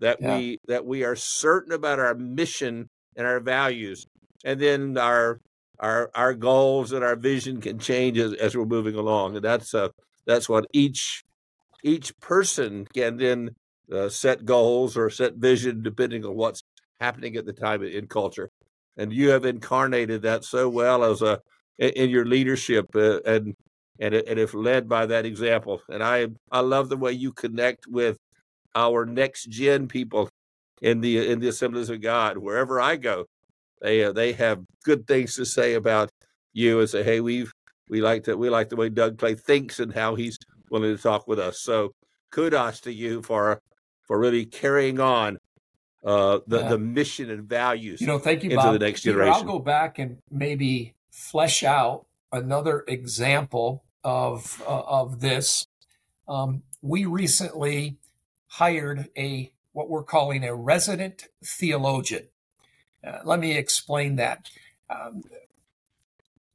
that 0.00 0.18
yeah. 0.20 0.36
we 0.36 0.58
that 0.66 0.84
we 0.84 1.04
are 1.04 1.16
certain 1.16 1.72
about 1.72 1.98
our 1.98 2.14
mission 2.14 2.88
and 3.16 3.26
our 3.26 3.40
values, 3.40 4.06
and 4.44 4.60
then 4.60 4.96
our 4.98 5.40
our 5.78 6.10
our 6.14 6.34
goals 6.34 6.92
and 6.92 7.04
our 7.04 7.16
vision 7.16 7.60
can 7.60 7.78
change 7.78 8.18
as, 8.18 8.32
as 8.34 8.56
we're 8.56 8.64
moving 8.64 8.94
along, 8.94 9.36
and 9.36 9.44
that's 9.44 9.74
uh 9.74 9.88
that's 10.26 10.48
what 10.48 10.66
each 10.72 11.22
each 11.82 12.18
person 12.20 12.86
can 12.94 13.16
then 13.16 13.50
uh, 13.92 14.08
set 14.08 14.44
goals 14.44 14.96
or 14.96 15.10
set 15.10 15.34
vision 15.34 15.82
depending 15.82 16.24
on 16.24 16.36
what's 16.36 16.62
happening 17.00 17.36
at 17.36 17.44
the 17.44 17.52
time 17.52 17.82
in 17.82 18.06
culture. 18.06 18.48
And 18.96 19.12
you 19.12 19.30
have 19.30 19.44
incarnated 19.44 20.22
that 20.22 20.44
so 20.44 20.68
well 20.68 21.02
as 21.02 21.22
a 21.22 21.40
in 21.78 22.10
your 22.10 22.24
leadership 22.24 22.86
uh, 22.94 23.20
and 23.24 23.54
and 23.98 24.14
and 24.14 24.38
if 24.38 24.54
led 24.54 24.88
by 24.88 25.06
that 25.06 25.24
example. 25.26 25.80
And 25.88 26.02
I 26.02 26.28
I 26.50 26.60
love 26.60 26.88
the 26.88 26.96
way 26.96 27.12
you 27.12 27.32
connect 27.32 27.86
with 27.86 28.18
our 28.74 29.04
next 29.04 29.46
gen 29.46 29.88
people 29.88 30.28
in 30.80 31.00
the 31.00 31.30
in 31.30 31.40
the 31.40 31.48
assemblies 31.48 31.90
of 31.90 32.00
God 32.00 32.38
wherever 32.38 32.80
I 32.80 32.96
go. 32.96 33.26
They 33.80 34.04
uh, 34.04 34.12
they 34.12 34.32
have 34.32 34.60
good 34.84 35.06
things 35.06 35.34
to 35.36 35.44
say 35.44 35.74
about 35.74 36.10
you 36.52 36.80
and 36.80 36.88
say, 36.88 37.02
hey, 37.02 37.20
we've 37.20 37.52
we 37.88 38.00
like 38.00 38.24
that 38.24 38.38
we 38.38 38.50
like 38.50 38.68
the 38.68 38.76
way 38.76 38.88
Doug 38.88 39.18
Clay 39.18 39.34
thinks 39.34 39.80
and 39.80 39.92
how 39.92 40.14
he's 40.14 40.38
willing 40.70 40.96
to 40.96 41.02
talk 41.02 41.26
with 41.26 41.38
us. 41.38 41.60
So 41.60 41.92
kudos 42.30 42.80
to 42.80 42.92
you 42.92 43.22
for 43.22 43.60
for 44.06 44.18
really 44.18 44.46
carrying 44.46 45.00
on 45.00 45.38
uh, 46.04 46.40
the 46.46 46.60
yeah. 46.60 46.68
the 46.68 46.78
mission 46.78 47.30
and 47.30 47.44
values. 47.44 48.00
You 48.00 48.06
know, 48.06 48.18
thank 48.18 48.42
you, 48.42 48.50
into 48.50 48.62
Bob. 48.62 48.72
the 48.72 48.78
next 48.78 49.02
generation. 49.02 49.34
Peter, 49.34 49.48
I'll 49.48 49.58
go 49.58 49.58
back 49.58 49.98
and 49.98 50.18
maybe 50.30 50.94
flesh 51.12 51.62
out 51.62 52.06
another 52.32 52.84
example 52.88 53.84
of 54.02 54.62
uh, 54.66 54.80
of 54.80 55.20
this. 55.20 55.66
Um, 56.26 56.62
we 56.80 57.04
recently 57.04 57.98
hired 58.48 59.08
a 59.16 59.52
what 59.72 59.88
we're 59.88 60.02
calling 60.02 60.42
a 60.42 60.54
resident 60.54 61.28
theologian. 61.44 62.28
Uh, 63.06 63.18
let 63.24 63.38
me 63.38 63.56
explain 63.56 64.16
that. 64.16 64.48
Um, 64.90 65.22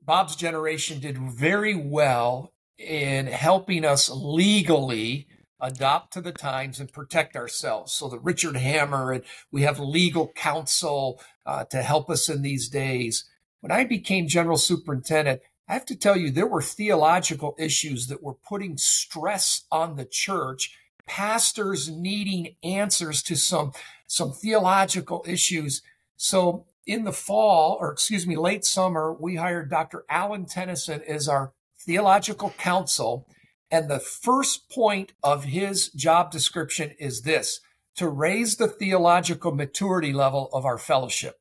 Bob's 0.02 0.36
generation 0.36 1.00
did 1.00 1.17
very 1.17 1.76
well 1.76 2.54
in 2.78 3.28
helping 3.28 3.84
us 3.84 4.10
legally 4.10 5.28
adopt 5.60 6.13
to 6.13 6.22
the 6.22 6.32
times 6.32 6.80
and 6.80 6.93
protect 6.93 7.36
ourselves. 7.36 7.91
So 7.91 8.08
the 8.08 8.20
Richard 8.20 8.56
Hammar 8.56 9.12
and 9.12 9.24
we 9.52 9.63
have 9.63 9.80
legal 9.80 10.32
counsel 10.36 11.20
uh, 11.46 11.65
to 11.65 11.82
help 11.82 12.10
us 12.10 12.30
in 12.30 12.41
these 12.41 12.70
days. 12.70 13.26
When 13.62 13.72
I 13.72 13.84
became 13.84 14.28
general 14.28 14.58
superintendent, 14.58 15.41
I 15.67 15.74
have 15.74 15.86
to 15.86 15.96
tell 15.96 16.15
you, 16.15 16.32
there 16.32 16.48
were 16.48 16.62
theological 16.62 17.56
issues 17.60 18.08
that 18.08 18.24
were 18.24 18.34
putting 18.34 18.78
stress 18.78 19.65
on 19.72 19.96
the 19.96 20.06
church, 20.06 20.78
pastors 21.06 21.89
needing 21.89 22.56
answers 22.63 23.22
to 23.24 23.36
some, 23.36 23.74
some 24.06 24.32
theological 24.32 25.26
issues. 25.28 25.82
So 26.15 26.65
in 26.86 27.04
the 27.04 27.12
fall, 27.12 27.78
or 27.82 27.91
excuse 27.91 28.26
me, 28.26 28.38
late 28.38 28.63
summer, 28.63 29.12
we 29.12 29.36
hired 29.36 29.70
Dr. 29.70 30.06
Alan 30.10 30.46
Tennyson 30.46 31.02
as 31.08 31.28
our 31.28 31.52
theological 31.78 32.52
counsel. 32.58 33.28
And 33.70 33.89
the 33.89 34.00
first 34.00 34.70
point 34.70 35.12
of 35.22 35.43
his 35.46 35.89
job 35.89 36.32
description 36.32 36.96
is 36.98 37.24
this 37.24 37.60
to 37.96 38.08
raise 38.08 38.56
the 38.56 38.67
theological 38.67 39.54
maturity 39.54 40.13
level 40.13 40.50
of 40.54 40.65
our 40.65 40.78
fellowship. 40.78 41.39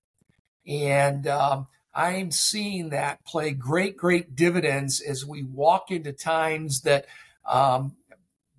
And 0.67 1.29
um, 1.29 1.69
I'm 1.97 2.31
seeing 2.31 2.91
that 2.91 3.25
play 3.25 3.53
great, 3.53 3.97
great 3.97 4.37
dividends 4.37 5.01
as 5.01 5.25
we 5.25 5.43
walk 5.43 5.91
into 5.91 6.13
times 6.13 6.83
that 6.83 7.07
um, 7.49 7.97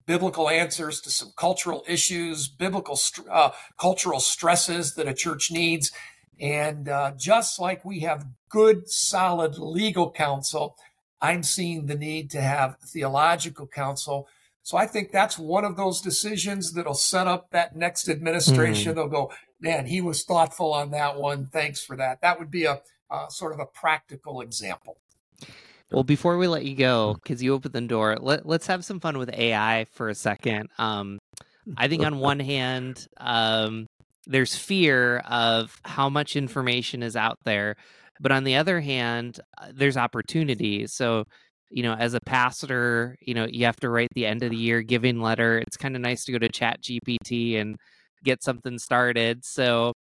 biblical 0.07 0.49
answers 0.49 0.99
to 1.01 1.11
some 1.11 1.33
cultural 1.37 1.83
issues, 1.87 2.47
biblical 2.47 2.99
uh, 3.29 3.51
cultural 3.79 4.19
stresses 4.19 4.95
that 4.95 5.07
a 5.07 5.13
church 5.13 5.51
needs. 5.51 5.91
And 6.39 6.89
uh, 6.89 7.11
just 7.15 7.59
like 7.59 7.85
we 7.85 7.99
have 7.99 8.25
good, 8.49 8.89
solid 8.89 9.59
legal 9.59 10.09
counsel, 10.09 10.75
I'm 11.21 11.43
seeing 11.43 11.85
the 11.85 11.95
need 11.95 12.31
to 12.31 12.41
have 12.41 12.77
theological 12.79 13.67
counsel. 13.67 14.27
So 14.63 14.77
I 14.77 14.87
think 14.87 15.11
that's 15.11 15.37
one 15.37 15.63
of 15.63 15.77
those 15.77 16.01
decisions 16.01 16.73
that'll 16.73 16.95
set 16.95 17.27
up 17.27 17.51
that 17.51 17.75
next 17.75 18.09
administration. 18.09 18.93
Mm. 18.93 18.95
They'll 18.95 19.07
go, 19.07 19.31
man, 19.61 19.85
he 19.85 20.01
was 20.01 20.23
thoughtful 20.23 20.73
on 20.73 20.89
that 20.91 21.17
one. 21.17 21.45
Thanks 21.45 21.83
for 21.83 21.95
that. 21.97 22.21
That 22.21 22.39
would 22.39 22.51
be 22.51 22.65
a 22.65 22.81
uh, 23.09 23.27
sort 23.27 23.53
of 23.53 23.59
a 23.59 23.65
practical 23.65 24.41
example. 24.41 24.97
Well, 25.91 26.03
before 26.03 26.37
we 26.37 26.47
let 26.47 26.65
you 26.65 26.75
go, 26.75 27.15
because 27.21 27.41
you 27.41 27.53
opened 27.53 27.73
the 27.73 27.81
door, 27.81 28.17
let, 28.19 28.45
let's 28.45 28.67
have 28.67 28.83
some 28.83 28.99
fun 28.99 29.17
with 29.17 29.29
AI 29.33 29.85
for 29.93 30.09
a 30.09 30.15
second. 30.15 30.69
Um, 30.77 31.17
I 31.77 31.87
think 31.87 32.05
on 32.05 32.19
one 32.19 32.39
hand, 32.39 33.07
um, 33.17 33.87
there's 34.25 34.55
fear 34.55 35.19
of 35.19 35.79
how 35.85 36.09
much 36.09 36.35
information 36.35 37.03
is 37.03 37.15
out 37.15 37.37
there 37.45 37.75
but 38.19 38.31
on 38.31 38.43
the 38.43 38.55
other 38.55 38.79
hand, 38.79 39.39
uh, 39.57 39.67
there's 39.73 39.97
opportunity. 39.97 40.87
So, 40.87 41.25
you 41.69 41.83
know, 41.83 41.93
as 41.93 42.13
a 42.13 42.21
pastor, 42.21 43.15
you 43.21 43.33
know, 43.33 43.45
you 43.49 43.65
have 43.65 43.79
to 43.81 43.89
write 43.89 44.09
the 44.15 44.25
end 44.25 44.43
of 44.43 44.51
the 44.51 44.57
year 44.57 44.81
giving 44.81 45.21
letter. 45.21 45.59
It's 45.59 45.77
kind 45.77 45.95
of 45.95 46.01
nice 46.01 46.25
to 46.25 46.31
go 46.31 46.39
to 46.39 46.49
Chat 46.49 46.81
GPT 46.81 47.59
and 47.59 47.75
get 48.23 48.43
something 48.43 48.79
started. 48.79 49.45
So, 49.45 49.93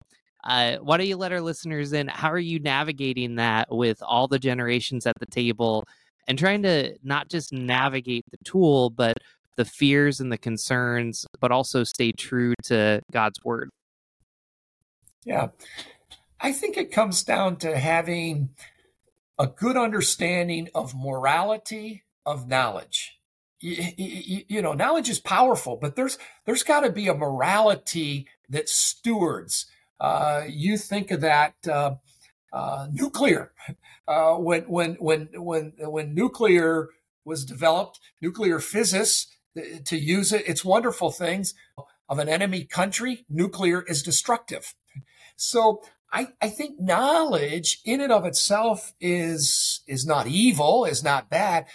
uh, 0.46 0.76
why 0.76 0.96
don't 0.96 1.09
you 1.09 1.16
let 1.16 1.32
our 1.32 1.40
listeners 1.40 1.92
in? 1.92 2.06
How 2.06 2.30
are 2.30 2.38
you 2.38 2.61
navigating 2.61 3.35
that 3.35 3.68
with 3.74 4.00
all 4.00 4.28
the 4.28 4.38
generations 4.38 5.04
at 5.04 5.18
the 5.18 5.26
table 5.26 5.85
and 6.28 6.38
trying 6.38 6.62
to 6.62 6.96
not 7.02 7.28
just 7.28 7.52
navigate 7.52 8.24
the 8.30 8.38
tool, 8.44 8.90
but 8.90 9.16
the 9.56 9.64
fears 9.64 10.20
and 10.20 10.30
the 10.30 10.38
concerns, 10.38 11.26
but 11.40 11.50
also 11.50 11.82
stay 11.82 12.12
true 12.12 12.54
to 12.64 13.02
God's 13.11 13.42
word? 13.44 13.70
Yeah. 15.24 15.48
I 16.40 16.52
think 16.52 16.76
it 16.76 16.92
comes 16.92 17.24
down 17.24 17.56
to 17.56 17.76
having 17.76 18.50
a 19.38 19.48
good 19.48 19.76
understanding 19.76 20.68
of 20.74 20.94
morality 20.94 22.04
of 22.24 22.46
knowledge. 22.46 23.18
You, 23.61 23.85
you, 23.96 24.44
you 24.48 24.62
know, 24.62 24.74
knowledge 24.74 25.09
is 25.09 25.18
powerful, 25.18 25.76
but 25.76 25.96
there's 25.96 26.18
there's 26.44 26.62
got 26.62 26.80
to 26.80 26.90
be 26.90 27.09
a 27.09 27.14
morality 27.14 28.28
that 28.50 28.68
stewards. 28.68 29.66
Uh, 30.00 30.44
you 30.48 30.76
think 30.76 31.11
of 31.11 31.20
that 31.20 31.54
uh, 31.68 31.94
uh, 32.52 32.88
nuclear 32.92 33.52
uh, 34.09 34.35
when 34.35 34.62
when 34.62 34.94
when 34.94 35.28
when 35.35 35.72
when 35.78 36.14
nuclear 36.14 36.90
was 37.24 37.44
developed, 37.44 38.00
nuclear 38.20 38.61
physics 38.61 39.26
to 39.85 39.96
use 39.96 40.32
it. 40.32 40.44
It's 40.46 40.64
wonderful 40.64 41.11
things 41.11 41.54
of 42.09 42.18
an 42.18 42.28
enemy 42.28 42.64
country. 42.64 43.24
Nuclear 43.28 43.82
is 43.82 44.02
destructive. 44.02 44.74
So 45.37 45.82
I, 46.12 46.28
I 46.40 46.48
think 46.48 46.80
knowledge 46.80 47.80
in 47.85 48.00
and 48.00 48.12
of 48.12 48.24
itself 48.24 48.92
is 49.00 49.82
is 49.87 50.06
not 50.06 50.26
evil, 50.26 50.85
is 50.85 51.02
not 51.02 51.28
bad, 51.28 51.66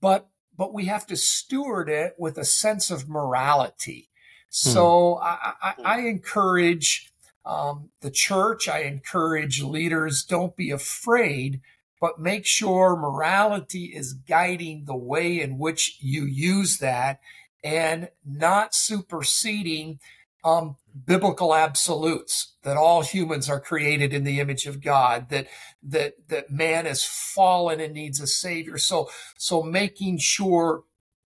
but 0.00 0.28
but 0.56 0.74
we 0.74 0.86
have 0.86 1.06
to 1.06 1.16
steward 1.16 1.88
it 1.88 2.14
with 2.18 2.36
a 2.36 2.44
sense 2.44 2.90
of 2.90 3.08
morality. 3.08 4.10
So 4.50 5.18
hmm. 5.20 5.26
I, 5.26 5.52
I, 5.62 5.74
I, 5.84 6.00
encourage 6.00 7.10
um, 7.44 7.90
the 8.00 8.10
church. 8.10 8.68
I 8.68 8.80
encourage 8.80 9.62
leaders. 9.62 10.24
Don't 10.24 10.56
be 10.56 10.70
afraid 10.70 11.60
but 12.00 12.18
make 12.18 12.46
sure 12.46 12.96
morality 12.96 13.86
is 13.86 14.12
guiding 14.12 14.84
the 14.84 14.96
way 14.96 15.40
in 15.40 15.58
which 15.58 15.98
you 16.00 16.24
use 16.24 16.78
that 16.78 17.20
and 17.64 18.08
not 18.24 18.74
superseding 18.74 19.98
um, 20.44 20.76
biblical 21.06 21.54
absolutes 21.54 22.54
that 22.62 22.76
all 22.76 23.02
humans 23.02 23.50
are 23.50 23.60
created 23.60 24.14
in 24.14 24.22
the 24.22 24.38
image 24.38 24.66
of 24.66 24.80
God, 24.80 25.28
that 25.30 25.48
that 25.82 26.14
that 26.28 26.50
man 26.50 26.86
is 26.86 27.04
fallen 27.04 27.80
and 27.80 27.94
needs 27.94 28.20
a 28.20 28.26
savior. 28.26 28.78
So 28.78 29.10
so 29.36 29.62
making 29.62 30.18
sure 30.18 30.84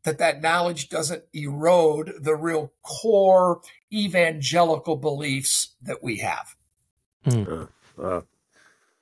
that 0.03 0.17
that 0.17 0.41
knowledge 0.41 0.89
doesn't 0.89 1.23
erode 1.33 2.13
the 2.21 2.35
real 2.35 2.73
core 2.83 3.61
evangelical 3.95 4.95
beliefs 4.97 5.75
that 5.83 6.03
we 6.03 6.17
have. 6.17 6.55
Mm. 7.25 7.69
Uh, 7.97 8.01
uh, 8.01 8.21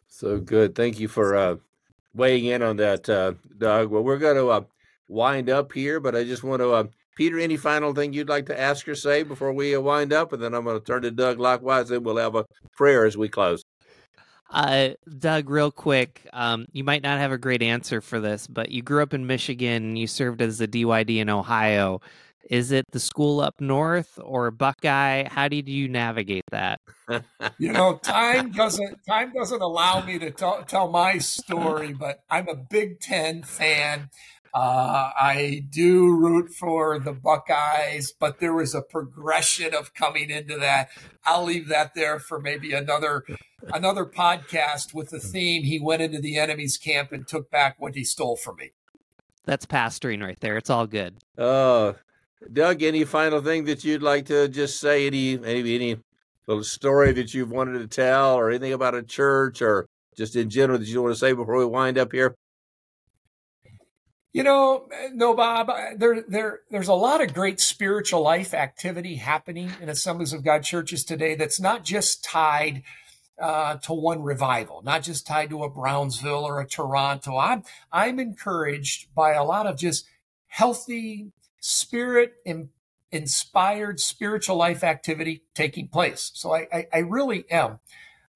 so 0.08 0.39
good. 0.39 0.75
Thank 0.75 0.99
you 0.99 1.08
for 1.08 1.36
uh, 1.36 1.56
weighing 2.13 2.45
in 2.45 2.62
on 2.62 2.77
that, 2.77 3.10
uh, 3.10 3.34
Doug. 3.58 3.89
Well, 3.89 4.03
we're 4.03 4.17
going 4.17 4.38
to 4.38 4.49
uh, 4.49 4.62
wind 5.08 5.49
up 5.49 5.73
here, 5.73 5.99
but 5.99 6.15
I 6.15 6.23
just 6.23 6.43
want 6.43 6.62
to, 6.62 6.71
uh, 6.71 6.84
Peter, 7.15 7.39
any 7.39 7.58
final 7.58 7.93
thing 7.93 8.13
you'd 8.13 8.29
like 8.29 8.45
to 8.47 8.60
ask 8.60 8.88
or 8.88 8.95
say 8.95 9.23
before 9.23 9.51
we 9.51 9.75
wind 9.77 10.13
up? 10.13 10.34
And 10.34 10.41
then 10.41 10.53
I'm 10.53 10.63
going 10.63 10.79
to 10.79 10.86
turn 10.86 11.01
to 11.01 11.12
Doug 11.12 11.39
likewise, 11.39 11.91
and 11.91 12.06
we'll 12.06 12.17
have 12.17 12.36
a 12.36 12.45
prayer 12.75 13.06
as 13.06 13.17
we 13.17 13.27
close. 13.27 13.63
Uh, 14.49 14.89
Doug, 15.17 15.49
real 15.49 15.71
quick, 15.71 16.27
um, 16.32 16.67
you 16.73 16.84
might 16.84 17.01
not 17.01 17.17
have 17.17 17.32
a 17.32 17.39
great 17.39 17.63
answer 17.63 18.01
for 18.01 18.19
this, 18.19 18.45
but 18.45 18.69
you 18.69 18.84
grew 18.84 19.01
up 19.01 19.13
in 19.13 19.25
Michigan. 19.25 19.95
You 19.95 20.06
served 20.06 20.43
as 20.43 20.62
a 20.62 20.67
DYD 20.67 21.17
in 21.17 21.29
Ohio. 21.29 22.01
Is 22.49 22.71
it 22.71 22.86
the 22.91 22.99
school 22.99 23.39
up 23.39 23.60
north 23.60 24.19
or 24.21 24.51
Buckeye? 24.51 25.27
How 25.29 25.47
did 25.47 25.69
you 25.69 25.88
navigate 25.88 26.43
that? 26.51 26.82
you 27.58 27.71
know, 27.71 27.97
time 27.97 28.51
doesn't 28.51 28.99
time 29.08 29.32
doesn't 29.34 29.62
allow 29.62 30.03
me 30.06 30.19
to 30.19 30.32
t- 30.32 30.51
tell 30.67 30.89
my 30.89 31.17
story, 31.19 31.93
but 31.93 32.19
I'm 32.29 32.47
a 32.47 32.56
Big 32.56 32.99
Ten 32.99 33.43
fan. 33.43 34.10
Uh, 34.53 35.10
I 35.19 35.65
do 35.71 36.15
root 36.15 36.51
for 36.51 36.99
the 36.99 37.13
Buckeyes, 37.13 38.12
but 38.12 38.39
there 38.39 38.53
was 38.53 38.75
a 38.75 38.84
progression 38.84 39.73
of 39.73 39.95
coming 39.95 40.29
into 40.29 40.58
that. 40.60 40.89
I'll 41.25 41.45
leave 41.45 41.69
that 41.69 41.95
there 41.95 42.19
for 42.19 42.39
maybe 42.39 42.71
another 42.73 43.23
another 43.73 44.06
podcast 44.06 44.93
with 44.93 45.10
the 45.10 45.19
theme. 45.19 45.63
He 45.63 45.79
went 45.79 46.03
into 46.03 46.19
the 46.19 46.38
enemy's 46.38 46.77
camp 46.77 47.12
and 47.12 47.27
took 47.27 47.49
back 47.49 47.77
what 47.79 47.95
he 47.95 48.03
stole 48.03 48.36
from 48.36 48.58
me. 48.58 48.71
That's 49.45 49.65
pastoring 49.65 50.23
right 50.23 50.39
there. 50.39 50.58
It's 50.58 50.69
all 50.69 50.88
good. 50.88 51.17
Oh, 51.38 51.95
Doug, 52.51 52.84
any 52.84 53.03
final 53.06 53.41
thing 53.41 53.65
that 53.65 53.84
you'd 53.84 54.03
like 54.03 54.25
to 54.25 54.47
just 54.47 54.79
say? 54.79 55.08
Any 55.08 55.38
maybe 55.38 55.75
any 55.75 55.97
little 56.47 56.63
story 56.63 57.13
that 57.13 57.34
you've 57.34 57.51
wanted 57.51 57.79
to 57.79 57.88
tell, 57.88 58.36
or 58.36 58.49
anything 58.49 58.73
about 58.73 58.95
a 58.95 59.03
church, 59.03 59.62
or 59.62 59.88
just 60.17 60.36
in 60.36 60.49
general 60.49 60.79
that 60.79 60.88
you 60.88 61.01
want 61.01 61.13
to 61.13 61.19
say 61.19 61.34
before 61.34 61.58
we 61.58 61.65
wind 61.65 61.97
up 61.97 62.12
here? 62.12 62.36
You 64.34 64.43
know, 64.43 64.89
no, 65.13 65.36
Bob. 65.36 65.69
There, 65.97 66.23
there, 66.27 66.62
there's 66.71 66.88
a 66.88 66.93
lot 66.95 67.21
of 67.21 67.36
great 67.36 67.60
spiritual 67.60 68.21
life 68.23 68.56
activity 68.56 69.15
happening 69.15 69.71
in 69.79 69.89
Assemblies 69.89 70.34
of 70.34 70.43
God 70.43 70.63
churches 70.63 71.06
today. 71.06 71.36
That's 71.36 71.60
not 71.60 71.84
just 71.84 72.23
tied 72.23 72.82
uh, 73.39 73.75
to 73.77 73.93
one 73.93 74.23
revival, 74.23 74.82
not 74.84 75.03
just 75.03 75.27
tied 75.27 75.51
to 75.51 75.63
a 75.63 75.69
Brownsville 75.69 76.45
or 76.45 76.60
a 76.60 76.67
Toronto. 76.67 77.38
I'm, 77.38 77.63
I'm 77.91 78.19
encouraged 78.19 79.13
by 79.13 79.34
a 79.34 79.43
lot 79.43 79.67
of 79.67 79.77
just 79.77 80.08
healthy, 80.47 81.32
spirit 81.63 82.34
inspired 83.10 83.97
spiritual 83.97 84.58
life 84.58 84.84
activity 84.84 85.43
taking 85.56 85.88
place. 85.88 86.30
So 86.34 86.54
I, 86.54 86.67
I, 86.73 86.88
I 86.93 86.97
really 86.99 87.49
am. 87.49 87.80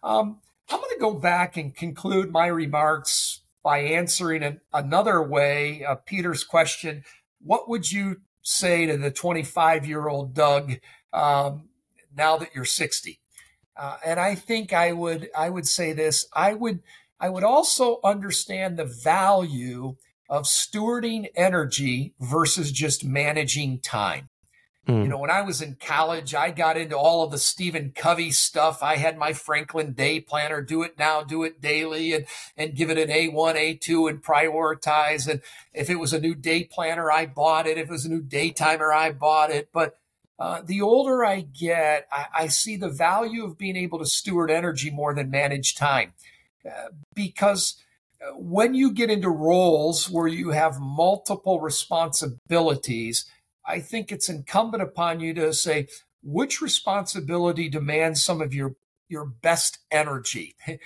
Um, 0.01 0.39
I'm 0.69 0.79
going 0.79 0.93
to 0.93 0.99
go 0.99 1.13
back 1.13 1.57
and 1.57 1.75
conclude 1.75 2.31
my 2.31 2.47
remarks 2.47 3.41
by 3.63 3.79
answering 3.79 4.43
an, 4.43 4.61
another 4.73 5.21
way 5.21 5.83
uh, 5.83 5.95
Peter's 5.95 6.45
question. 6.45 7.03
What 7.41 7.67
would 7.67 7.91
you 7.91 8.21
say 8.41 8.85
to 8.85 8.95
the 8.95 9.11
25 9.11 9.85
year 9.85 10.07
old 10.07 10.33
Doug 10.33 10.75
um, 11.11 11.67
now 12.15 12.37
that 12.37 12.55
you're 12.55 12.63
60? 12.63 13.19
Uh, 13.75 13.97
and 14.05 14.21
I 14.21 14.35
think 14.35 14.71
I 14.71 14.93
would 14.93 15.29
I 15.37 15.49
would 15.49 15.67
say 15.67 15.91
this. 15.91 16.27
I 16.33 16.53
would 16.53 16.81
I 17.19 17.27
would 17.27 17.43
also 17.43 17.99
understand 18.05 18.77
the 18.77 18.85
value 18.85 19.97
of 20.29 20.43
stewarding 20.43 21.29
energy 21.35 22.13
versus 22.19 22.71
just 22.71 23.05
managing 23.05 23.79
time. 23.79 24.29
Mm. 24.87 25.03
You 25.03 25.09
know, 25.09 25.17
when 25.17 25.31
I 25.31 25.41
was 25.41 25.61
in 25.61 25.75
college, 25.75 26.33
I 26.33 26.51
got 26.51 26.77
into 26.77 26.97
all 26.97 27.23
of 27.23 27.31
the 27.31 27.37
Stephen 27.37 27.91
Covey 27.93 28.31
stuff. 28.31 28.81
I 28.81 28.95
had 28.95 29.17
my 29.17 29.33
Franklin 29.33 29.91
Day 29.91 30.21
Planner, 30.21 30.61
do 30.61 30.81
it 30.83 30.97
now, 30.97 31.23
do 31.23 31.43
it 31.43 31.59
daily, 31.59 32.13
and 32.13 32.25
and 32.55 32.73
give 32.73 32.89
it 32.89 32.97
an 32.97 33.11
A 33.11 33.27
one, 33.27 33.57
A 33.57 33.73
two, 33.73 34.07
and 34.07 34.23
prioritize. 34.23 35.27
And 35.27 35.41
if 35.73 35.89
it 35.89 35.99
was 35.99 36.13
a 36.13 36.21
new 36.21 36.35
day 36.35 36.63
planner, 36.63 37.11
I 37.11 37.25
bought 37.25 37.67
it. 37.67 37.77
If 37.77 37.89
it 37.89 37.91
was 37.91 38.05
a 38.05 38.09
new 38.09 38.21
day 38.21 38.51
timer, 38.51 38.93
I 38.93 39.11
bought 39.11 39.51
it. 39.51 39.69
But 39.73 39.97
uh, 40.39 40.61
the 40.63 40.81
older 40.81 41.25
I 41.25 41.41
get, 41.41 42.07
I, 42.11 42.25
I, 42.43 42.47
see 42.47 42.77
the 42.77 42.89
value 42.89 43.43
of 43.43 43.57
being 43.57 43.75
able 43.75 43.97
to 43.97 44.05
steward 44.05 44.51
energy 44.51 44.91
more 44.91 45.15
than 45.15 45.31
manage 45.31 45.73
time, 45.73 46.13
uh, 46.63 46.89
because 47.15 47.81
when 48.35 48.73
you 48.73 48.91
get 48.91 49.09
into 49.09 49.29
roles 49.29 50.09
where 50.09 50.27
you 50.27 50.49
have 50.49 50.79
multiple 50.79 51.59
responsibilities 51.61 53.25
I 53.67 53.81
think 53.81 54.11
it's 54.11 54.29
incumbent 54.29 54.81
upon 54.81 55.19
you 55.19 55.33
to 55.35 55.53
say 55.53 55.87
which 56.23 56.61
responsibility 56.61 57.69
demands 57.69 58.23
some 58.23 58.41
of 58.41 58.53
your 58.53 58.75
your 59.09 59.25
best 59.25 59.79
energy. 59.91 60.55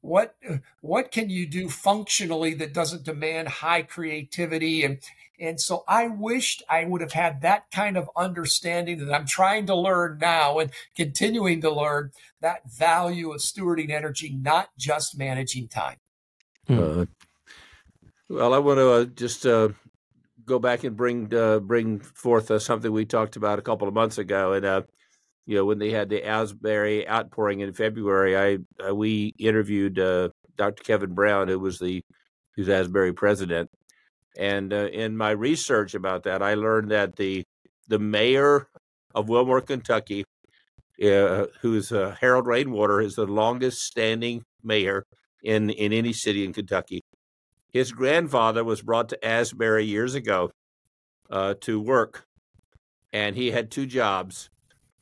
what 0.00 0.36
what 0.80 1.10
can 1.12 1.28
you 1.28 1.46
do 1.46 1.68
functionally 1.68 2.54
that 2.54 2.72
doesn't 2.72 3.02
demand 3.02 3.48
high 3.48 3.82
creativity 3.82 4.84
and 4.84 4.98
and 5.38 5.60
so 5.60 5.84
I 5.88 6.06
wished 6.06 6.62
I 6.68 6.84
would 6.84 7.00
have 7.00 7.12
had 7.12 7.42
that 7.42 7.70
kind 7.70 7.96
of 7.96 8.10
understanding 8.16 9.04
that 9.04 9.14
I'm 9.14 9.26
trying 9.26 9.66
to 9.66 9.74
learn 9.74 10.18
now 10.20 10.58
and 10.58 10.70
continuing 10.96 11.60
to 11.62 11.70
learn 11.70 12.12
that 12.40 12.70
value 12.70 13.32
of 13.32 13.40
stewarding 13.40 13.90
energy, 13.90 14.30
not 14.30 14.70
just 14.78 15.18
managing 15.18 15.68
time. 15.68 15.96
Uh, 16.70 17.06
well, 18.28 18.54
I 18.54 18.58
want 18.58 18.78
to 18.78 18.90
uh, 18.90 19.04
just 19.06 19.44
uh, 19.44 19.70
go 20.46 20.60
back 20.60 20.84
and 20.84 20.96
bring 20.96 21.34
uh, 21.34 21.58
bring 21.58 21.98
forth 21.98 22.50
uh, 22.50 22.58
something 22.60 22.92
we 22.92 23.04
talked 23.04 23.36
about 23.36 23.58
a 23.58 23.62
couple 23.62 23.88
of 23.88 23.94
months 23.94 24.18
ago, 24.18 24.52
and 24.52 24.64
uh, 24.64 24.82
you 25.46 25.56
know 25.56 25.64
when 25.64 25.80
they 25.80 25.90
had 25.90 26.08
the 26.08 26.24
Asbury 26.24 27.08
outpouring 27.08 27.60
in 27.60 27.72
February, 27.72 28.36
I 28.36 28.88
uh, 28.88 28.94
we 28.94 29.34
interviewed 29.38 29.94
Dr. 29.94 30.82
Kevin 30.84 31.12
Brown, 31.12 31.48
who 31.48 31.58
was 31.58 31.80
the 31.80 32.04
who's 32.54 32.68
Asbury 32.68 33.12
president, 33.12 33.68
and 34.38 34.72
in 34.72 35.16
my 35.16 35.30
research 35.30 35.94
about 35.94 36.22
that, 36.24 36.40
I 36.40 36.54
learned 36.54 36.92
that 36.92 37.16
the 37.16 37.44
the 37.88 37.98
mayor 37.98 38.68
of 39.12 39.28
Wilmore, 39.28 39.60
Kentucky, 39.60 40.24
who's 40.98 41.90
Harold 41.90 42.46
Rainwater, 42.46 43.00
is 43.00 43.16
the 43.16 43.26
longest 43.26 43.80
standing 43.80 44.44
mayor 44.62 45.04
in 45.42 45.70
in 45.70 45.92
any 45.92 46.12
city 46.12 46.44
in 46.44 46.52
Kentucky. 46.52 47.02
His 47.72 47.92
grandfather 47.92 48.64
was 48.64 48.82
brought 48.82 49.08
to 49.10 49.24
Asbury 49.24 49.84
years 49.84 50.14
ago 50.14 50.50
uh, 51.30 51.54
to 51.60 51.80
work, 51.80 52.24
and 53.12 53.36
he 53.36 53.50
had 53.50 53.70
two 53.70 53.86
jobs. 53.86 54.50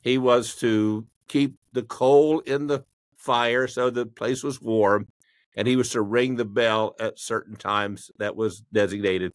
He 0.01 0.17
was 0.17 0.55
to 0.57 1.05
keep 1.27 1.55
the 1.73 1.83
coal 1.83 2.39
in 2.39 2.67
the 2.67 2.83
fire 3.17 3.67
so 3.67 3.89
the 3.89 4.05
place 4.05 4.43
was 4.43 4.61
warm, 4.61 5.07
and 5.55 5.67
he 5.67 5.75
was 5.75 5.89
to 5.91 6.01
ring 6.01 6.35
the 6.35 6.45
bell 6.45 6.95
at 6.99 7.19
certain 7.19 7.55
times 7.55 8.11
that 8.17 8.35
was 8.35 8.61
designated. 8.71 9.33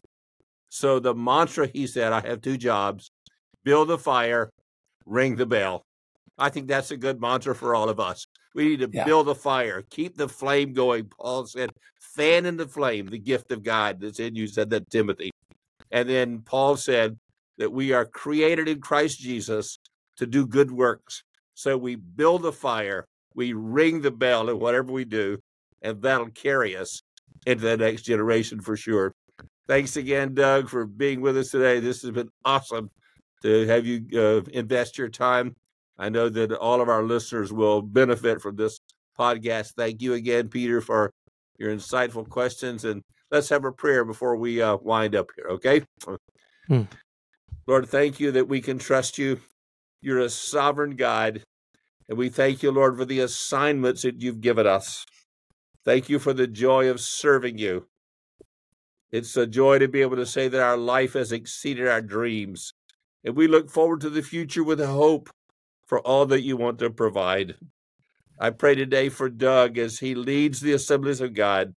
So 0.68 0.98
the 0.98 1.14
mantra 1.14 1.68
he 1.72 1.86
said, 1.86 2.12
I 2.12 2.20
have 2.26 2.40
two 2.40 2.56
jobs 2.56 3.10
build 3.64 3.88
the 3.88 3.98
fire, 3.98 4.50
ring 5.06 5.36
the 5.36 5.46
bell. 5.46 5.86
I 6.36 6.50
think 6.50 6.68
that's 6.68 6.90
a 6.90 6.96
good 6.96 7.20
mantra 7.20 7.54
for 7.54 7.74
all 7.74 7.88
of 7.88 8.00
us. 8.00 8.23
We 8.54 8.68
need 8.68 8.80
to 8.80 8.90
yeah. 8.92 9.04
build 9.04 9.28
a 9.28 9.34
fire, 9.34 9.82
keep 9.90 10.16
the 10.16 10.28
flame 10.28 10.72
going. 10.72 11.06
Paul 11.06 11.46
said, 11.46 11.70
fan 12.00 12.46
in 12.46 12.56
the 12.56 12.68
flame, 12.68 13.06
the 13.06 13.18
gift 13.18 13.50
of 13.50 13.62
God 13.62 14.00
that's 14.00 14.20
in 14.20 14.36
you, 14.36 14.46
said 14.46 14.70
that 14.70 14.88
Timothy. 14.90 15.30
And 15.90 16.08
then 16.08 16.40
Paul 16.40 16.76
said 16.76 17.18
that 17.58 17.72
we 17.72 17.92
are 17.92 18.04
created 18.04 18.68
in 18.68 18.80
Christ 18.80 19.18
Jesus 19.18 19.78
to 20.16 20.26
do 20.26 20.46
good 20.46 20.70
works. 20.70 21.24
So 21.54 21.76
we 21.76 21.96
build 21.96 22.46
a 22.46 22.52
fire, 22.52 23.06
we 23.34 23.52
ring 23.52 24.00
the 24.00 24.10
bell 24.10 24.48
in 24.48 24.58
whatever 24.58 24.92
we 24.92 25.04
do, 25.04 25.38
and 25.82 26.00
that'll 26.02 26.30
carry 26.30 26.76
us 26.76 27.02
into 27.46 27.62
the 27.62 27.76
next 27.76 28.02
generation 28.02 28.60
for 28.60 28.76
sure. 28.76 29.12
Thanks 29.66 29.96
again, 29.96 30.34
Doug, 30.34 30.68
for 30.68 30.86
being 30.86 31.20
with 31.20 31.36
us 31.36 31.50
today. 31.50 31.80
This 31.80 32.02
has 32.02 32.10
been 32.10 32.30
awesome 32.44 32.90
to 33.42 33.66
have 33.66 33.86
you 33.86 34.06
uh, 34.18 34.42
invest 34.52 34.98
your 34.98 35.08
time 35.08 35.54
I 35.98 36.08
know 36.08 36.28
that 36.28 36.52
all 36.52 36.80
of 36.80 36.88
our 36.88 37.02
listeners 37.02 37.52
will 37.52 37.82
benefit 37.82 38.40
from 38.40 38.56
this 38.56 38.80
podcast. 39.18 39.74
Thank 39.76 40.02
you 40.02 40.14
again, 40.14 40.48
Peter, 40.48 40.80
for 40.80 41.10
your 41.58 41.74
insightful 41.74 42.28
questions. 42.28 42.84
And 42.84 43.02
let's 43.30 43.48
have 43.48 43.64
a 43.64 43.72
prayer 43.72 44.04
before 44.04 44.36
we 44.36 44.60
uh, 44.60 44.76
wind 44.76 45.14
up 45.14 45.30
here, 45.36 45.46
okay? 45.50 45.82
Hmm. 46.66 46.82
Lord, 47.66 47.88
thank 47.88 48.20
you 48.20 48.32
that 48.32 48.48
we 48.48 48.60
can 48.60 48.78
trust 48.78 49.18
you. 49.18 49.40
You're 50.00 50.20
a 50.20 50.28
sovereign 50.28 50.96
God. 50.96 51.42
And 52.08 52.18
we 52.18 52.28
thank 52.28 52.62
you, 52.62 52.70
Lord, 52.70 52.98
for 52.98 53.04
the 53.04 53.20
assignments 53.20 54.02
that 54.02 54.20
you've 54.20 54.40
given 54.40 54.66
us. 54.66 55.06
Thank 55.84 56.08
you 56.08 56.18
for 56.18 56.32
the 56.32 56.46
joy 56.46 56.90
of 56.90 57.00
serving 57.00 57.58
you. 57.58 57.86
It's 59.12 59.36
a 59.36 59.46
joy 59.46 59.78
to 59.78 59.88
be 59.88 60.02
able 60.02 60.16
to 60.16 60.26
say 60.26 60.48
that 60.48 60.60
our 60.60 60.76
life 60.76 61.12
has 61.12 61.30
exceeded 61.30 61.86
our 61.86 62.02
dreams. 62.02 62.72
And 63.22 63.36
we 63.36 63.46
look 63.46 63.70
forward 63.70 64.00
to 64.00 64.10
the 64.10 64.22
future 64.22 64.64
with 64.64 64.80
hope 64.80 65.30
for 65.86 66.00
all 66.00 66.26
that 66.26 66.42
you 66.42 66.56
want 66.56 66.78
to 66.78 66.90
provide. 66.90 67.54
I 68.38 68.50
pray 68.50 68.74
today 68.74 69.08
for 69.08 69.28
Doug 69.28 69.78
as 69.78 69.98
he 69.98 70.14
leads 70.14 70.60
the 70.60 70.72
assemblies 70.72 71.20
of 71.20 71.34
God. 71.34 71.72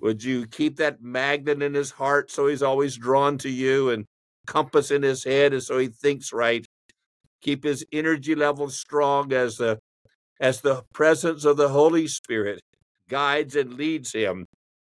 Would 0.00 0.22
you 0.22 0.46
keep 0.46 0.76
that 0.76 1.02
magnet 1.02 1.62
in 1.62 1.74
his 1.74 1.90
heart 1.90 2.30
so 2.30 2.46
he's 2.46 2.62
always 2.62 2.96
drawn 2.96 3.38
to 3.38 3.50
you 3.50 3.90
and 3.90 4.06
compass 4.46 4.90
in 4.90 5.02
his 5.02 5.24
head 5.24 5.52
and 5.52 5.62
so 5.62 5.78
he 5.78 5.88
thinks 5.88 6.32
right? 6.32 6.66
Keep 7.42 7.64
his 7.64 7.84
energy 7.92 8.34
level 8.34 8.68
strong 8.70 9.32
as 9.32 9.56
the 9.56 9.78
as 10.40 10.60
the 10.60 10.82
presence 10.92 11.44
of 11.44 11.56
the 11.56 11.68
Holy 11.68 12.06
Spirit 12.08 12.60
guides 13.08 13.54
and 13.56 13.74
leads 13.74 14.12
him 14.12 14.46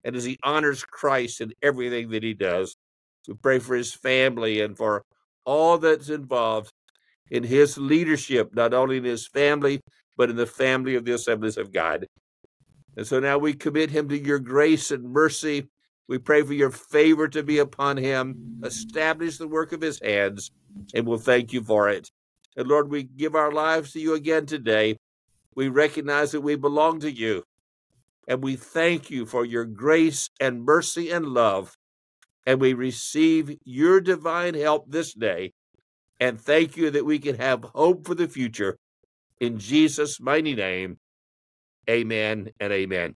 and 0.05 0.17
as 0.17 0.25
he 0.25 0.39
honors 0.43 0.85
Christ 0.85 1.41
in 1.41 1.53
everything 1.63 2.11
that 2.11 2.23
he 2.23 2.33
does. 2.33 2.75
We 3.29 3.35
pray 3.35 3.59
for 3.59 3.75
his 3.75 3.93
family 3.93 4.61
and 4.61 4.77
for 4.77 5.03
all 5.45 5.79
that's 5.79 6.09
involved 6.09 6.71
in 7.31 7.43
his 7.43 7.79
leadership, 7.79 8.55
not 8.55 8.75
only 8.75 8.99
in 8.99 9.05
his 9.05 9.27
family, 9.27 9.81
but 10.17 10.31
in 10.31 10.37
the 10.37 10.47
family 10.47 10.95
of 10.95 11.05
the 11.05 11.15
assemblies 11.15 11.57
of 11.57 11.73
God. 11.73 12.07
And 12.97 13.07
so 13.07 13.21
now 13.21 13.39
we 13.39 13.53
commit 13.53 13.91
him 13.91 14.09
to 14.09 14.19
your 14.19 14.39
grace 14.39 14.91
and 14.91 15.05
mercy. 15.05 15.69
We 16.09 16.19
pray 16.19 16.43
for 16.43 16.55
your 16.55 16.71
favor 16.71 17.29
to 17.29 17.43
be 17.43 17.59
upon 17.59 17.97
him. 17.97 18.61
Establish 18.65 19.39
the 19.39 19.49
work 19.49 19.73
of 19.73 19.81
his 19.81 20.01
hands, 20.01 20.51
and 20.95 21.07
we'll 21.07 21.19
thank 21.19 21.53
you 21.53 21.63
for 21.63 21.89
it. 21.89 22.11
And 22.57 22.69
Lord, 22.69 22.91
we 22.91 23.03
give 23.03 23.35
our 23.35 23.53
lives 23.53 23.93
to 23.93 24.01
you 24.01 24.15
again 24.15 24.47
today. 24.47 24.97
We 25.55 25.69
recognize 25.69 26.33
that 26.33 26.41
we 26.41 26.57
belong 26.57 27.01
to 27.01 27.11
you. 27.11 27.43
And 28.29 28.43
we 28.43 28.57
thank 28.57 29.11
you 29.11 29.27
for 29.27 29.45
your 29.45 29.65
grace 29.65 30.31
and 30.41 30.65
mercy 30.65 31.11
and 31.11 31.27
love. 31.27 31.77
And 32.47 32.61
we 32.61 32.73
receive 32.73 33.59
your 33.65 34.01
divine 34.01 34.55
help 34.55 34.91
this 34.91 35.13
day. 35.13 35.53
And 36.21 36.41
thank 36.41 36.77
you 36.77 36.91
that 36.91 37.05
we 37.05 37.19
can 37.19 37.37
have 37.37 37.65
hope 37.75 38.07
for 38.07 38.15
the 38.15 38.29
future. 38.29 38.79
In 39.41 39.59
Jesus' 39.59 40.19
mighty 40.19 40.55
name, 40.55 40.99
amen 41.89 42.51
and 42.59 42.73
amen. 42.73 43.17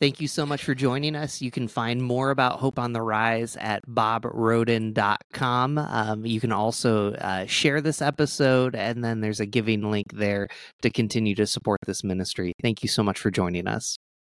Thank 0.00 0.20
you 0.20 0.28
so 0.28 0.44
much 0.44 0.62
for 0.64 0.74
joining 0.74 1.16
us. 1.16 1.40
You 1.40 1.50
can 1.50 1.66
find 1.66 2.02
more 2.02 2.30
about 2.30 2.58
Hope 2.58 2.78
on 2.78 2.92
the 2.92 3.00
Rise 3.00 3.56
at 3.56 3.86
bobrhoden.com. 3.86 5.78
Um, 5.78 6.26
you 6.26 6.40
can 6.40 6.52
also 6.52 7.14
uh, 7.14 7.46
share 7.46 7.80
this 7.80 8.02
episode, 8.02 8.74
and 8.74 9.02
then 9.02 9.20
there's 9.20 9.40
a 9.40 9.46
giving 9.46 9.90
link 9.90 10.12
there 10.12 10.48
to 10.82 10.90
continue 10.90 11.34
to 11.36 11.46
support 11.46 11.78
this 11.86 12.04
ministry. 12.04 12.52
Thank 12.60 12.82
you 12.82 12.88
so 12.88 13.02
much 13.02 13.18
for 13.18 13.30
joining 13.30 13.66
us. 13.66 13.96